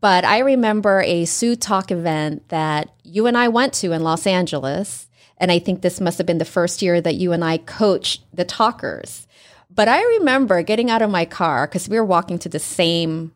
[0.00, 4.26] But I remember a Sioux Talk event that you and I went to in Los
[4.26, 7.58] Angeles, and I think this must have been the first year that you and I
[7.58, 9.26] coached the talkers.
[9.70, 13.32] But I remember getting out of my car because we were walking to the same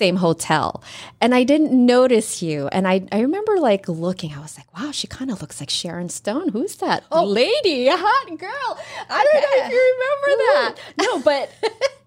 [0.00, 0.82] same hotel
[1.20, 2.68] and I didn't notice you.
[2.68, 5.68] And I, I remember like looking, I was like, wow, she kind of looks like
[5.68, 6.48] Sharon Stone.
[6.48, 7.22] Who's that oh.
[7.22, 7.86] lady?
[7.88, 8.78] A hot girl.
[9.10, 10.74] I don't know if you remember that.
[11.02, 11.50] No, but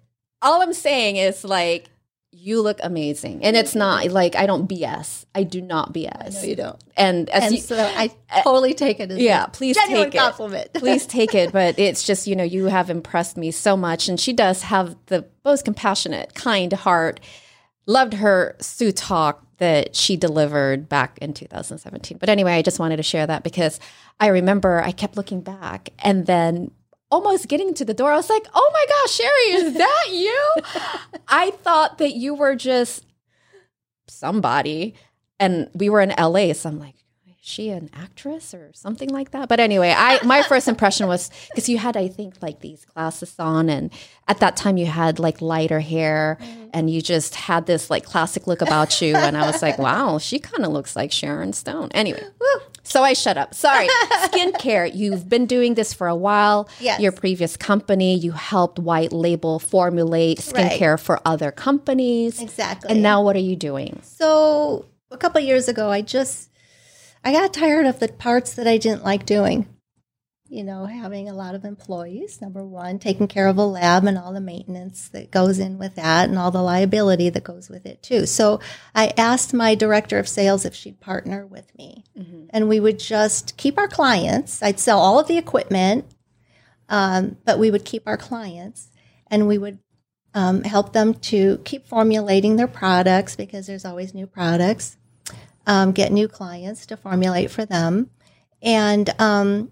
[0.42, 1.88] all I'm saying is like,
[2.36, 3.44] you look amazing.
[3.44, 5.24] And it's not like I don't BS.
[5.34, 6.34] I do not BS.
[6.34, 9.44] no you don't And as and you, so i uh, totally take it as yeah,
[9.44, 10.18] a please take it.
[10.18, 11.52] compliment please take it.
[11.52, 14.08] But it's just, you know, you have impressed me so much.
[14.08, 17.20] And she does have the most compassionate, kind heart.
[17.86, 22.18] Loved her Sioux Talk that she delivered back in 2017.
[22.18, 23.78] But anyway, I just wanted to share that because
[24.18, 26.70] I remember I kept looking back and then
[27.14, 30.44] almost getting to the door, I was like, oh my gosh, Sherry, is that you?
[31.28, 33.06] I thought that you were just
[34.08, 34.94] somebody.
[35.38, 36.96] And we were in LA, so I'm like,
[37.26, 39.48] is she an actress or something like that?
[39.48, 43.34] But anyway, I my first impression was because you had, I think, like these glasses
[43.38, 43.92] on, and
[44.26, 46.66] at that time you had like lighter hair, mm-hmm.
[46.72, 50.18] and you just had this like classic look about you, and I was like, wow,
[50.18, 51.90] she kind of looks like Sharon Stone.
[51.94, 52.22] Anyway,
[52.84, 53.54] so I shut up.
[53.54, 54.94] Sorry, skincare.
[54.94, 56.68] You've been doing this for a while.
[56.78, 57.00] Yes.
[57.00, 62.40] Your previous company, you helped white label formulate skincare for other companies.
[62.40, 62.90] Exactly.
[62.90, 64.00] And now what are you doing?
[64.04, 66.50] So a couple years ago, I just
[67.24, 69.66] I got tired of the parts that I didn't like doing.
[70.48, 74.18] You know, having a lot of employees, number one, taking care of a lab and
[74.18, 77.86] all the maintenance that goes in with that and all the liability that goes with
[77.86, 78.26] it too.
[78.26, 78.60] So
[78.94, 82.04] I asked my director of sales if she'd partner with me.
[82.50, 84.62] And we would just keep our clients.
[84.62, 86.04] I'd sell all of the equipment,
[86.90, 88.90] um, but we would keep our clients
[89.28, 89.78] and we would
[90.34, 94.96] um, help them to keep formulating their products because there's always new products.
[95.66, 98.10] Um, get new clients to formulate for them,
[98.60, 99.70] and um,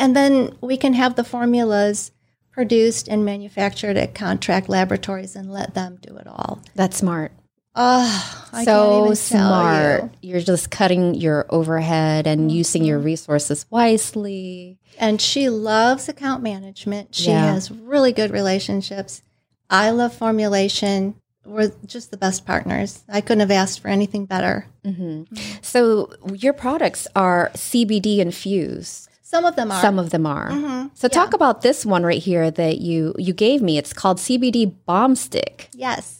[0.00, 2.10] and then we can have the formulas
[2.50, 6.60] produced and manufactured at contract laboratories and let them do it all.
[6.74, 7.32] That's smart.
[7.76, 10.10] Oh, I so smart.
[10.20, 10.30] you.
[10.30, 12.56] You're just cutting your overhead and mm-hmm.
[12.56, 14.78] using your resources wisely.
[14.98, 17.14] And she loves account management.
[17.14, 17.52] She Yeah.
[17.52, 19.22] has really good relationships.
[19.68, 21.14] I love formulation.
[21.44, 23.04] We're just the best partners.
[23.08, 24.66] I couldn't have asked for anything better.
[24.84, 25.02] Mm-hmm.
[25.02, 25.58] Mm-hmm.
[25.62, 29.09] So your products are CBD infused.
[29.30, 29.80] Some of them are.
[29.80, 30.50] Some of them are.
[30.50, 30.88] Mm-hmm.
[30.94, 33.78] So talk about this one right here that you you gave me.
[33.78, 35.68] It's called CBD Bomb Stick.
[35.72, 36.19] Yes.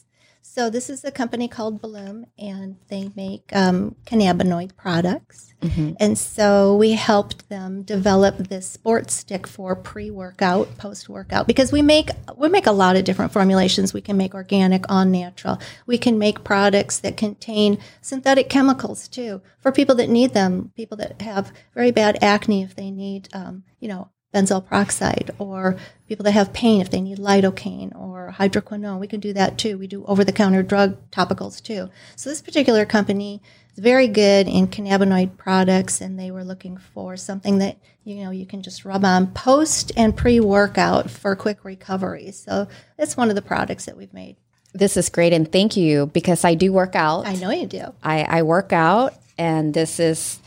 [0.52, 5.54] So this is a company called Bloom, and they make um, cannabinoid products.
[6.00, 12.10] And so we helped them develop this sports stick for pre-workout, post-workout, because we make
[12.36, 13.94] we make a lot of different formulations.
[13.94, 15.60] We can make organic, on natural.
[15.86, 20.72] We can make products that contain synthetic chemicals too for people that need them.
[20.74, 25.76] People that have very bad acne, if they need, um, you know, benzoyl peroxide, or
[26.08, 29.00] people that have pain if they need lidocaine or hydroquinone.
[29.00, 29.76] We can do that too.
[29.76, 31.90] We do over the counter drug topicals too.
[32.16, 37.16] So this particular company is very good in cannabinoid products and they were looking for
[37.16, 42.30] something that you know you can just rub on post and pre-workout for quick recovery.
[42.30, 44.36] So it's one of the products that we've made.
[44.72, 47.26] This is great and thank you because I do work out.
[47.26, 47.92] I know you do.
[48.04, 50.38] I, I work out, and this is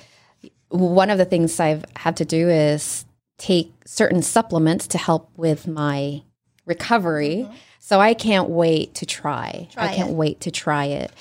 [0.70, 3.03] one of the things I've had to do is
[3.44, 6.24] take certain supplements to help with my
[6.66, 7.46] recovery.
[7.80, 9.68] So I can't wait to try.
[9.74, 10.16] Try I can't it.
[10.16, 11.12] wait to try it.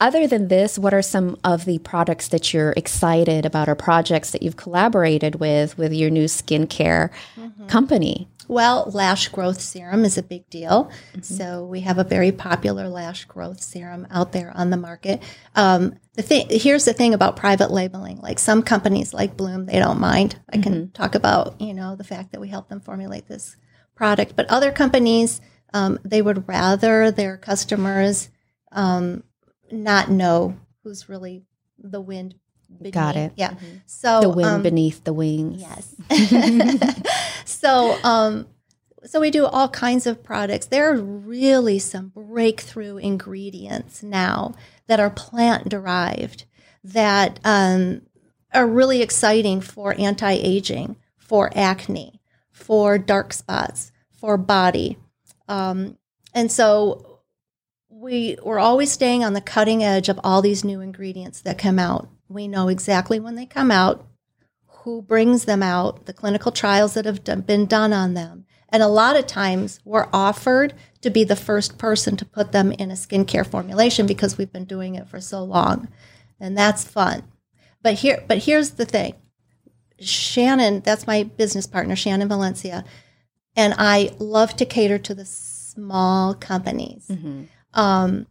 [0.00, 4.30] Other than this, what are some of the products that you're excited about or projects
[4.30, 7.66] that you've collaborated with with your new skincare mm-hmm.
[7.66, 8.28] company?
[8.48, 10.90] Well, lash growth serum is a big deal.
[11.20, 15.22] So we have a very popular lash growth serum out there on the market.
[15.54, 18.18] Um, the thing here's the thing about private labeling.
[18.18, 20.40] Like some companies, like Bloom, they don't mind.
[20.50, 23.56] I can talk about you know the fact that we help them formulate this
[23.94, 25.40] product, but other companies
[25.74, 28.30] um, they would rather their customers
[28.72, 29.22] um,
[29.70, 31.44] not know who's really
[31.78, 32.34] the wind.
[32.90, 33.32] Got it.
[33.36, 33.54] Yeah.
[33.86, 35.60] So The wind um, beneath the wings.
[35.60, 36.94] Yes.
[37.44, 38.46] so, um,
[39.04, 40.66] so we do all kinds of products.
[40.66, 44.54] There are really some breakthrough ingredients now
[44.86, 46.44] that are plant derived
[46.84, 48.02] that um,
[48.52, 54.98] are really exciting for anti aging, for acne, for dark spots, for body.
[55.48, 55.98] Um,
[56.34, 57.20] and so
[57.88, 61.78] we we're always staying on the cutting edge of all these new ingredients that come
[61.78, 62.08] out.
[62.28, 64.06] We know exactly when they come out,
[64.66, 68.44] who brings them out, the clinical trials that have been done on them.
[68.70, 72.72] And a lot of times we're offered to be the first person to put them
[72.72, 75.88] in a skincare formulation because we've been doing it for so long.
[76.38, 77.22] And that's fun.
[77.82, 79.14] But here but here's the thing.
[80.00, 82.84] Shannon, that's my business partner, Shannon Valencia,
[83.56, 87.10] and I love to cater to the small companies.
[87.74, 88.26] Um,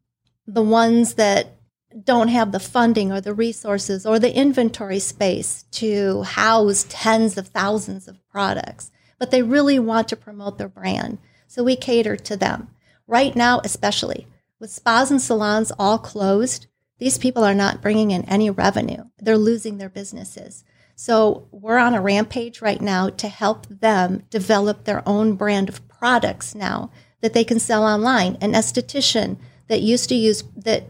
[0.46, 1.57] the ones that
[2.04, 7.48] don't have the funding or the resources or the inventory space to house tens of
[7.48, 11.18] thousands of products, but they really want to promote their brand.
[11.48, 12.70] So we cater to them.
[13.08, 14.28] Right now, especially
[14.60, 16.68] with spas and salons all closed,
[17.00, 19.06] these people are not bringing in any revenue.
[19.20, 20.64] They're losing their businesses.
[20.96, 25.88] So we're on a rampage right now to help them develop their own brand of
[25.88, 28.38] products now that they can sell online.
[28.42, 30.86] An esthetician that used to use that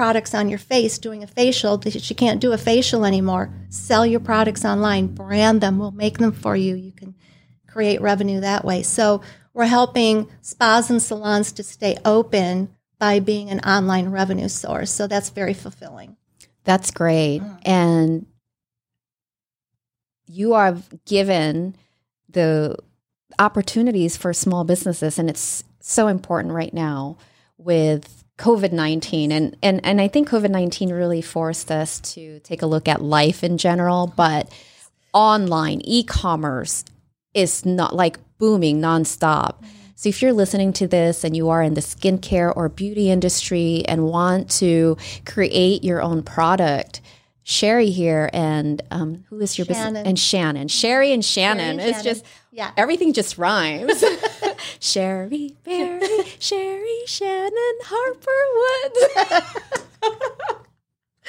[0.00, 4.06] products on your face doing a facial that she can't do a facial anymore sell
[4.06, 6.74] your products online brand them we'll make them for you.
[6.74, 7.14] You can
[7.68, 8.82] create revenue that way.
[8.82, 9.20] So
[9.52, 14.90] we're helping spas and salons to stay open by being an online revenue source.
[14.90, 16.16] So that's very fulfilling.
[16.64, 17.40] That's great.
[17.40, 17.56] Mm-hmm.
[17.66, 18.26] And
[20.24, 21.76] you are given
[22.26, 22.74] the
[23.38, 27.18] opportunities for small businesses and it's so important right now
[27.58, 32.88] with COVID-19 and and and I think COVID-19 really forced us to take a look
[32.88, 34.50] at life in general, but
[35.12, 36.84] online e-commerce
[37.34, 39.56] is not like booming nonstop.
[39.94, 43.84] So if you're listening to this and you are in the skincare or beauty industry
[43.86, 47.02] and want to create your own product,
[47.42, 50.06] Sherry here and um, who is your business Shannon.
[50.06, 51.70] and Shannon, Sherry and Shannon.
[51.72, 52.04] and it's Shannon.
[52.04, 52.70] just Yeah.
[52.78, 54.02] everything just rhymes.
[54.80, 58.40] Sherry, Berry, Sherry, Shannon, Harper
[60.02, 60.66] Woods.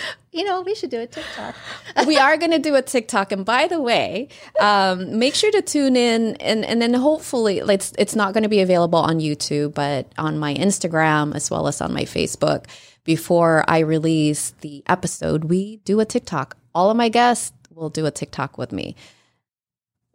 [0.31, 1.53] you know we should do a tiktok
[2.07, 3.31] we are going to do a TikTok.
[3.31, 4.29] And by the way,
[4.59, 8.49] um, make sure to tune in, and and then hopefully it's it's not going to
[8.49, 12.65] be available on YouTube, but on my Instagram as well as on my Facebook.
[13.03, 16.55] Before I release the episode, we do a TikTok.
[16.73, 18.95] All of my guests will do a TikTok with me.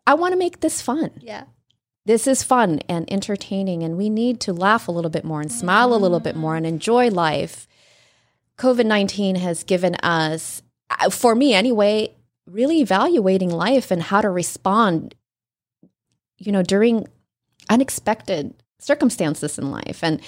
[0.07, 1.45] I want to make this fun yeah
[2.07, 5.51] this is fun and entertaining and we need to laugh a little bit more and
[5.53, 7.67] smile a little bit more and enjoy life.
[8.59, 12.15] Covid-19 has given us uh, for me anyway
[12.47, 15.15] really evaluating life and how to respond
[16.39, 17.07] you know during
[17.69, 19.99] unexpected circumstances in life.
[20.03, 20.21] And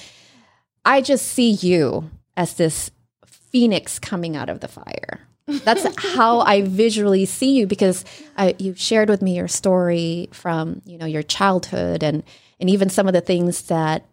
[0.84, 2.90] i just see you as this
[3.24, 8.04] phoenix coming out of the fire that's how I visually see you because
[8.36, 12.22] I, you've shared with me your story from you know your childhood and
[12.60, 14.04] and even some of the things that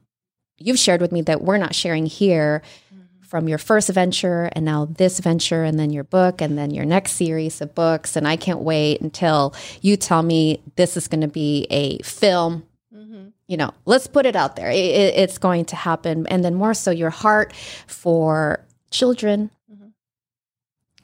[0.58, 2.62] you've shared with me that we're not sharing here
[2.94, 3.24] mm-hmm.
[3.24, 6.86] from your first venture and now this venture and then your book and then your
[6.86, 8.16] next series of books.
[8.16, 12.64] And I can't wait until you tell me this is going to be a film.
[12.96, 13.28] Mm-hmm.
[13.48, 14.70] You know let's put it out there.
[14.70, 16.26] It, it- it's going to happen.
[16.28, 17.54] And then more so your heart
[17.88, 18.62] for
[18.92, 19.52] children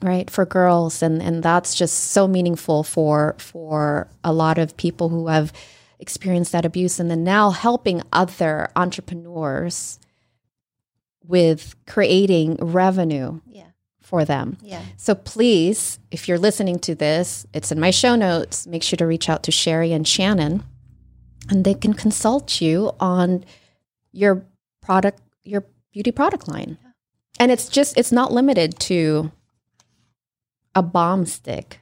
[0.02, 1.02] right for girls.
[1.02, 5.52] And and that's just so meaningful for for a lot of people who have
[5.98, 10.00] experienced that abuse and then now helping other entrepreneurs
[11.24, 13.66] with creating revenue yeah.
[14.00, 14.58] for them.
[14.62, 14.82] Yeah.
[14.96, 18.66] So please if you're listening to this it's in my show notes.
[18.66, 20.64] Make sure to reach out to sherry and shannon
[21.48, 23.44] and they can consult you on
[24.12, 24.44] your
[24.80, 26.78] product your beauty product line.
[27.38, 29.30] And it's just it's not limited to
[30.74, 31.80] a bomb stick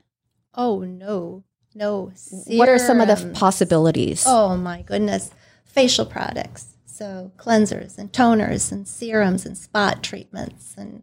[0.54, 2.10] oh no no
[2.46, 3.38] what are some of the serums.
[3.38, 5.30] possibilities Oh my goodness.
[5.64, 11.02] facial products, so cleansers and toners and serums and spot treatments and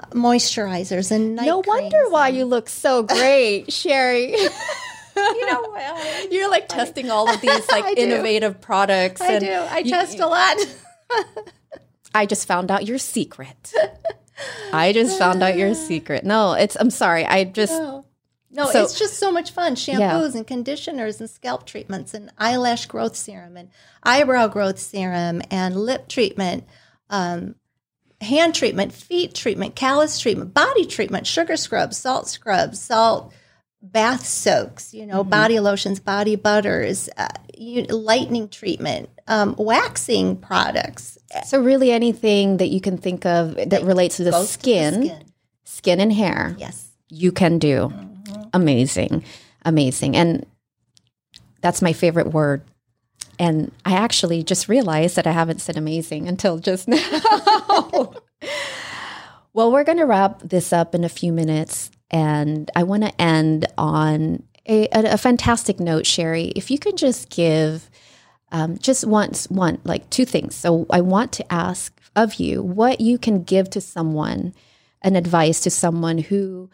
[0.00, 4.32] uh, moisturizers and night no wonder creams why and- you look so great, Sherry.
[4.32, 9.20] you know well, You're like testing all of these like innovative products.
[9.20, 9.52] I and do.
[9.52, 10.56] I you- test a lot.
[12.12, 13.72] I just found out your secret.
[14.72, 16.24] I just found out your secret.
[16.24, 16.76] No, it's.
[16.76, 17.24] I'm sorry.
[17.24, 17.72] I just.
[17.72, 18.04] No,
[18.50, 19.74] no So- it's just so much fun.
[19.74, 23.68] Shampoos and conditioners and scalp treatments and eyelash growth serum and
[24.02, 26.64] eyebrow growth serum and lip treatment,
[27.10, 27.54] um,
[28.20, 33.32] hand treatment, feet treatment, callus treatment, body treatment, sugar scrubs, salt scrubs, salt
[33.82, 41.18] bath soaks, you know, body lotions, body butters, uh, you, lightning treatment, um, waxing products.
[41.42, 44.62] So really, anything that you can think of that relates to the Goes to the
[44.62, 45.22] skin, skin.
[45.64, 46.88] skin and hair, Yes.
[47.08, 47.92] you can do.
[47.92, 48.42] Mm-hmm.
[48.52, 49.24] Amazing,
[49.64, 50.46] amazing, and
[51.60, 52.62] that's my favorite word.
[53.38, 58.12] And I actually just realized that I haven't said amazing until just now.
[59.52, 63.20] well, we're going to wrap this up in a few minutes, and I want to
[63.20, 66.52] end on a, a, a fantastic note, Sherry.
[66.56, 67.90] If you could just give
[68.54, 70.54] um, just once, one, like two things.
[70.54, 74.54] So I want to ask of you what you can give to someone,
[75.02, 76.70] an advice to someone who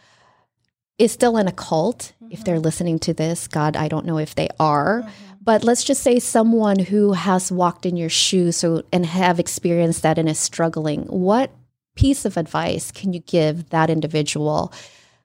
[0.98, 2.12] is still in a cult.
[2.30, 5.10] If they're listening to this, God, I don't know if they are,
[5.42, 10.02] but let's just say someone who has walked in your shoes so, and have experienced
[10.02, 11.04] that and is struggling.
[11.04, 11.50] What
[11.96, 14.72] piece of advice can you give that individual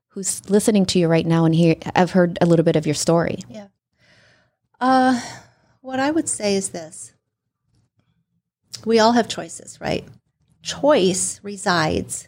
[0.07, 1.75] who's listening to you right now and hear?
[1.93, 3.39] I've heard a little bit of your story.
[3.49, 3.67] Yeah.
[4.79, 5.21] Uh,
[5.85, 7.13] what I would say is this
[8.85, 10.07] we all have choices, right?
[10.61, 12.27] Choice resides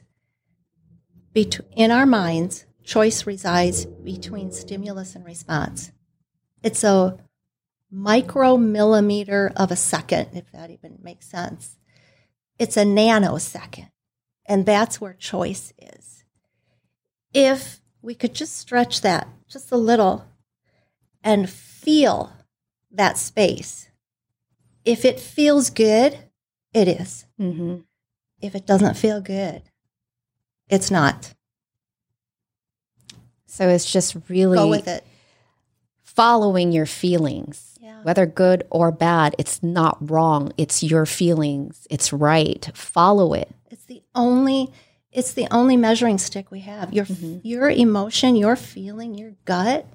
[1.33, 5.91] bet- in our minds, choice resides between stimulus and response.
[6.63, 7.17] It's a
[7.93, 11.77] micromillimeter of a second, if that even makes sense.
[12.57, 13.89] It's a nanosecond.
[14.45, 16.23] And that's where choice is.
[17.33, 20.25] If we could just stretch that just a little
[21.23, 22.36] and feel
[22.91, 23.89] that space.
[24.85, 26.17] If it feels good,
[26.73, 27.25] it is.
[27.39, 27.77] Mm-hmm.
[28.41, 29.63] If it doesn't feel good,
[30.69, 31.33] it's not.
[33.47, 35.05] So it's just really Go with it.
[36.03, 37.77] following your feelings.
[37.81, 38.01] Yeah.
[38.03, 40.53] Whether good or bad, it's not wrong.
[40.57, 41.87] It's your feelings.
[41.89, 42.69] It's right.
[42.73, 43.49] Follow it.
[43.71, 44.71] It's the only
[45.11, 46.93] it's the only measuring stick we have.
[46.93, 47.05] Your
[47.43, 49.87] your emotion, your feeling, your gut.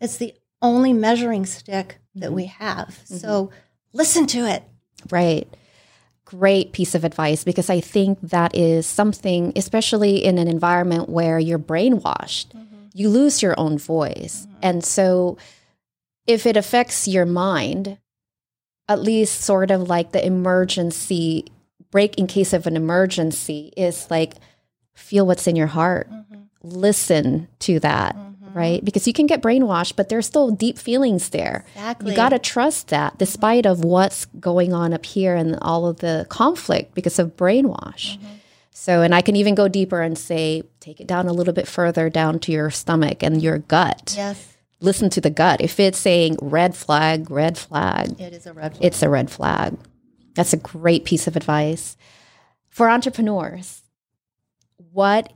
[0.00, 2.64] It's the only measuring stick that we mm-hmm.
[2.64, 2.88] have.
[2.88, 3.16] Mm-hmm.
[3.16, 3.50] So
[3.92, 4.62] listen to it.
[5.10, 5.48] Right.
[6.24, 11.38] Great piece of advice because I think that is something, especially in an environment where
[11.38, 12.86] you're brainwashed, mm-hmm.
[12.94, 14.46] you lose your own voice.
[14.62, 15.38] And so
[16.26, 17.98] if it affects your mind,
[18.88, 21.46] at least sort of like the emergency
[21.90, 24.34] brake in case of an emergency is like
[24.94, 26.08] feel what's in your heart,
[26.62, 28.16] listen to that.
[28.56, 28.86] Right, mm-hmm.
[28.86, 31.66] because you can get brainwashed, but there's still deep feelings there.
[31.74, 32.10] Exactly.
[32.10, 35.98] You got to trust that, despite of what's going on up here and all of
[35.98, 38.16] the conflict because of brainwash.
[38.16, 38.26] Mm-hmm.
[38.70, 41.68] So, and I can even go deeper and say, take it down a little bit
[41.68, 44.14] further down to your stomach and your gut.
[44.16, 45.60] Yes, Listen to the gut.
[45.60, 48.84] If it's saying red flag, red flag, it is a red flag.
[48.84, 49.76] it's a red flag.
[50.34, 51.96] That's a great piece of advice.
[52.68, 53.82] For entrepreneurs,
[54.92, 55.32] what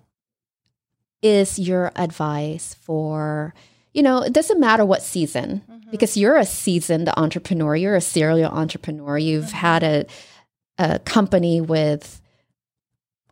[1.22, 3.54] is your advice for,
[3.92, 5.90] you know, it doesn't matter what season, mm-hmm.
[5.90, 9.56] because you're a seasoned entrepreneur, you're a serial entrepreneur, you've mm-hmm.
[9.56, 10.06] had a,
[10.78, 12.20] a company with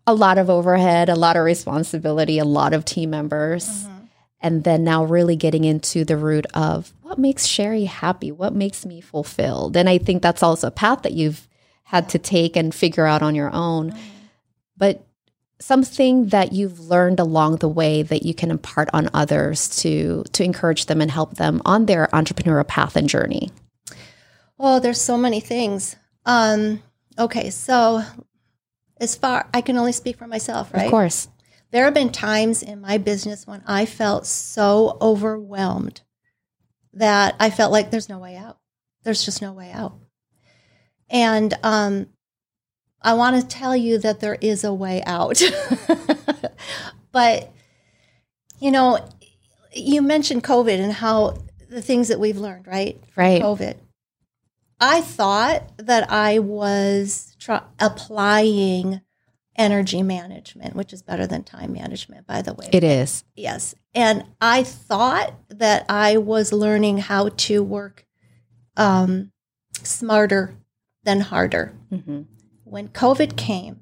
[0.06, 3.68] a lot of overhead, a lot of responsibility, a lot of team members.
[3.68, 3.94] Mm-hmm.
[4.40, 8.86] And then now really getting into the root of what makes Sherry happy, what makes
[8.86, 9.76] me fulfilled.
[9.76, 11.48] And I think that's also a path that you've
[11.82, 13.98] had to take and figure out on your own.
[14.76, 15.04] But
[15.60, 20.44] something that you've learned along the way that you can impart on others to to
[20.44, 23.50] encourage them and help them on their entrepreneurial path and journey.
[24.58, 25.96] Oh, there's so many things.
[26.26, 26.82] Um,
[27.18, 28.02] okay, so
[29.00, 30.84] as far I can only speak for myself, right?
[30.84, 31.28] Of course.
[31.70, 36.00] There have been times in my business when I felt so overwhelmed
[36.94, 38.58] that I felt like there's no way out.
[39.04, 39.94] There's just no way out.
[41.10, 42.06] And um,
[43.00, 45.40] I want to tell you that there is a way out.
[47.12, 47.52] but,
[48.60, 49.08] you know,
[49.72, 51.38] you mentioned COVID and how
[51.68, 53.00] the things that we've learned, right?
[53.16, 53.40] Right.
[53.40, 53.76] COVID.
[54.80, 57.36] I thought that I was
[57.80, 59.00] applying
[59.56, 62.68] energy management, which is better than time management, by the way.
[62.72, 63.24] It is.
[63.34, 63.74] Yes.
[63.94, 68.06] And I thought that I was learning how to work
[68.76, 69.32] um,
[69.82, 70.54] smarter
[71.02, 71.74] than harder.
[71.92, 72.22] Mm-hmm.
[72.70, 73.80] When COVID came,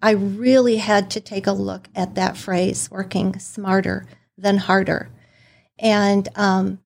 [0.00, 5.10] I really had to take a look at that phrase, working smarter than harder,
[5.78, 6.78] and um,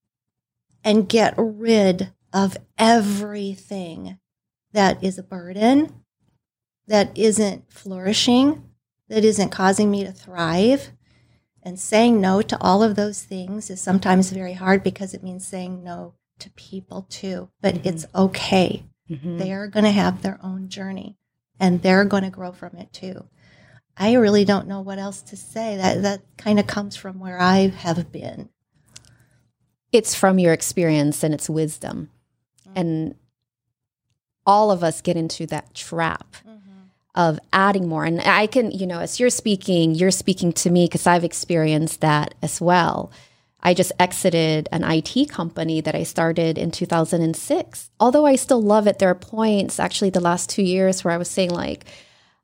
[0.83, 4.19] and get rid of everything
[4.73, 5.93] that is a burden,
[6.87, 8.71] that isn't flourishing,
[9.09, 10.91] that isn't causing me to thrive.
[11.65, 15.47] And saying no to all of those things is sometimes very hard because it means
[15.47, 17.51] saying no to people too.
[17.61, 17.89] But mm-hmm.
[17.89, 18.83] it's okay.
[19.09, 19.39] Mm-hmm.
[19.39, 21.19] They are going to have their own journey
[21.63, 23.25] and they're going to grow from it too.
[23.97, 25.77] I really don't know what else to say.
[25.77, 28.51] That that kind of comes from where I have been.
[29.93, 32.11] It's from your experience and it's wisdom.
[32.67, 32.79] Mm-hmm.
[32.79, 33.15] And
[34.45, 36.59] all of us get into that trap mm-hmm.
[37.15, 38.05] of adding more.
[38.05, 42.01] And I can, you know, as you're speaking, you're speaking to me because I've experienced
[42.01, 43.13] that as well.
[43.63, 47.91] I just exited an IT company that I started in 2006.
[48.01, 51.19] Although I still love it, there are points actually the last two years where I
[51.19, 51.85] was saying, like,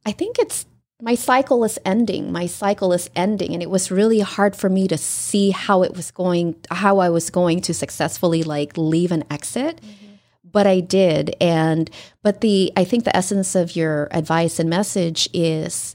[0.06, 0.66] I think it's
[1.00, 2.32] my cycle is ending.
[2.32, 3.52] My cycle is ending.
[3.52, 7.08] And it was really hard for me to see how it was going, how I
[7.08, 9.80] was going to successfully like leave and exit.
[9.80, 10.06] Mm-hmm.
[10.50, 11.36] But I did.
[11.40, 11.90] And,
[12.22, 15.94] but the, I think the essence of your advice and message is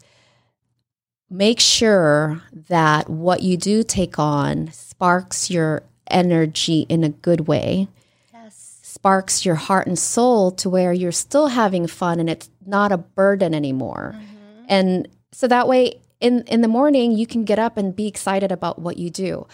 [1.30, 4.72] make sure that what you do take on
[5.04, 7.88] sparks your energy in a good way.
[8.34, 8.80] Yes.
[8.84, 12.98] Sparks your heart and soul to where you're still having fun and it's not a
[12.98, 14.16] burden anymore.
[14.16, 14.34] Mm-hmm
[14.70, 18.52] and so that way in in the morning you can get up and be excited
[18.52, 19.48] about what you do.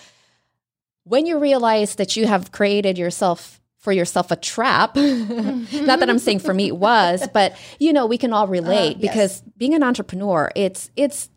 [1.04, 6.20] When you realize that you have created yourself for yourself a trap, not that I'm
[6.20, 9.02] saying for me it was, but you know, we can all relate uh, yes.
[9.02, 11.30] because being an entrepreneur, it's it's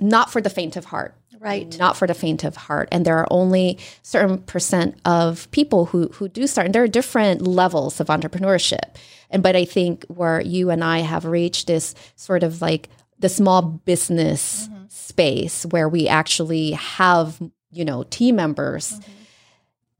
[0.00, 1.14] not for the faint of heart
[1.44, 5.86] right not for the faint of heart and there are only certain percent of people
[5.86, 8.96] who who do start and there are different levels of entrepreneurship
[9.34, 12.88] and but I think where you and I have reached this sort of like
[13.18, 14.84] the small business mm-hmm.
[14.88, 17.42] space where we actually have,
[17.72, 18.92] you know, team members.
[18.92, 19.12] Mm-hmm.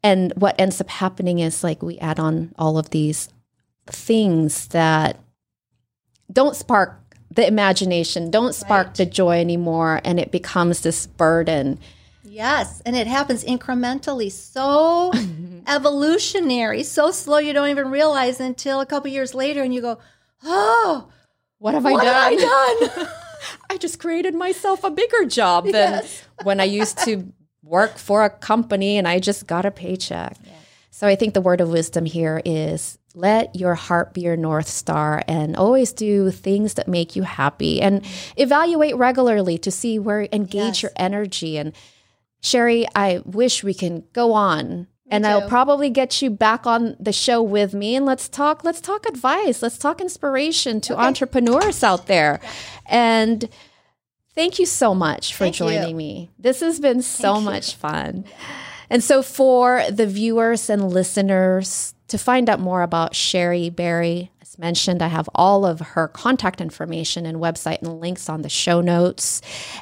[0.05, 3.29] And what ends up happening is like we add on all of these
[3.87, 5.19] things that
[6.33, 7.04] don't spark
[7.35, 8.97] the imagination, don't spark right.
[8.97, 11.78] the joy anymore, and it becomes this burden.
[12.22, 15.12] Yes, and it happens incrementally, so
[15.66, 19.99] evolutionary, so slow you don't even realize until a couple years later, and you go,
[20.43, 21.09] "Oh,
[21.59, 22.39] what have I what done?
[22.39, 23.09] Have I done?
[23.70, 26.24] I just created myself a bigger job than yes.
[26.43, 27.32] when I used to
[27.62, 30.53] work for a company and I just got a paycheck." Yeah.
[30.91, 34.69] So I think the word of wisdom here is let your heart be your north
[34.69, 38.05] star and always do things that make you happy and
[38.37, 40.83] evaluate regularly to see where engage yes.
[40.83, 41.73] your energy and
[42.45, 47.12] Sherry, I wish we can go on and I'll probably get you back on the
[47.12, 51.03] show with me and let's talk let's talk advice, let's talk inspiration to okay.
[51.03, 52.41] entrepreneurs out there.
[52.43, 52.51] Yeah.
[52.87, 53.49] And
[54.35, 55.97] thank you so much for thank joining you.
[55.97, 56.31] me.
[56.39, 57.79] This has been so thank much you.
[57.79, 58.25] fun.
[58.91, 64.59] And so for the viewers and listeners to find out more about Sherry Berry, as
[64.59, 68.81] mentioned, I have all of her contact information and website and links on the show
[68.81, 69.41] notes.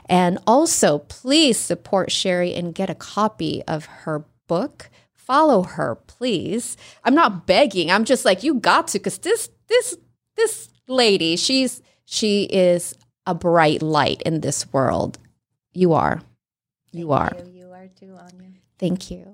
[0.09, 4.89] And also, please support Sherry and get a copy of her book.
[5.14, 6.77] Follow her, please.
[7.05, 7.91] I'm not begging.
[7.91, 9.97] I'm just like you got to cuz this this
[10.37, 12.95] this lady, she's she is
[13.27, 15.18] a bright light in this world.
[15.73, 16.23] You are.
[16.93, 17.37] You Thank are.
[17.39, 17.53] You.
[17.53, 18.51] you are too, Anya.
[18.79, 19.32] Thank you.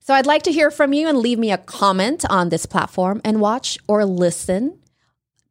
[0.00, 3.20] So I'd like to hear from you and leave me a comment on this platform
[3.24, 4.78] and watch or listen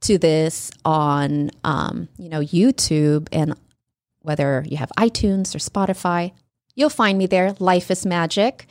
[0.02, 3.56] to this on um, you know YouTube and
[4.24, 6.32] whether you have iTunes or Spotify,
[6.76, 7.56] you'll find me there.
[7.60, 8.68] Life is magic.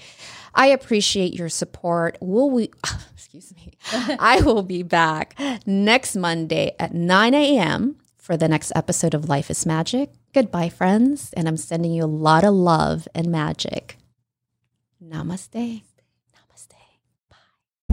[0.55, 2.19] I appreciate your support.
[2.21, 2.71] Will we?
[3.15, 3.73] Excuse me.
[4.19, 7.97] I will be back next Monday at 9 a.m.
[8.17, 10.11] for the next episode of Life is Magic.
[10.33, 13.97] Goodbye, friends, and I'm sending you a lot of love and magic.
[15.11, 15.83] Namaste.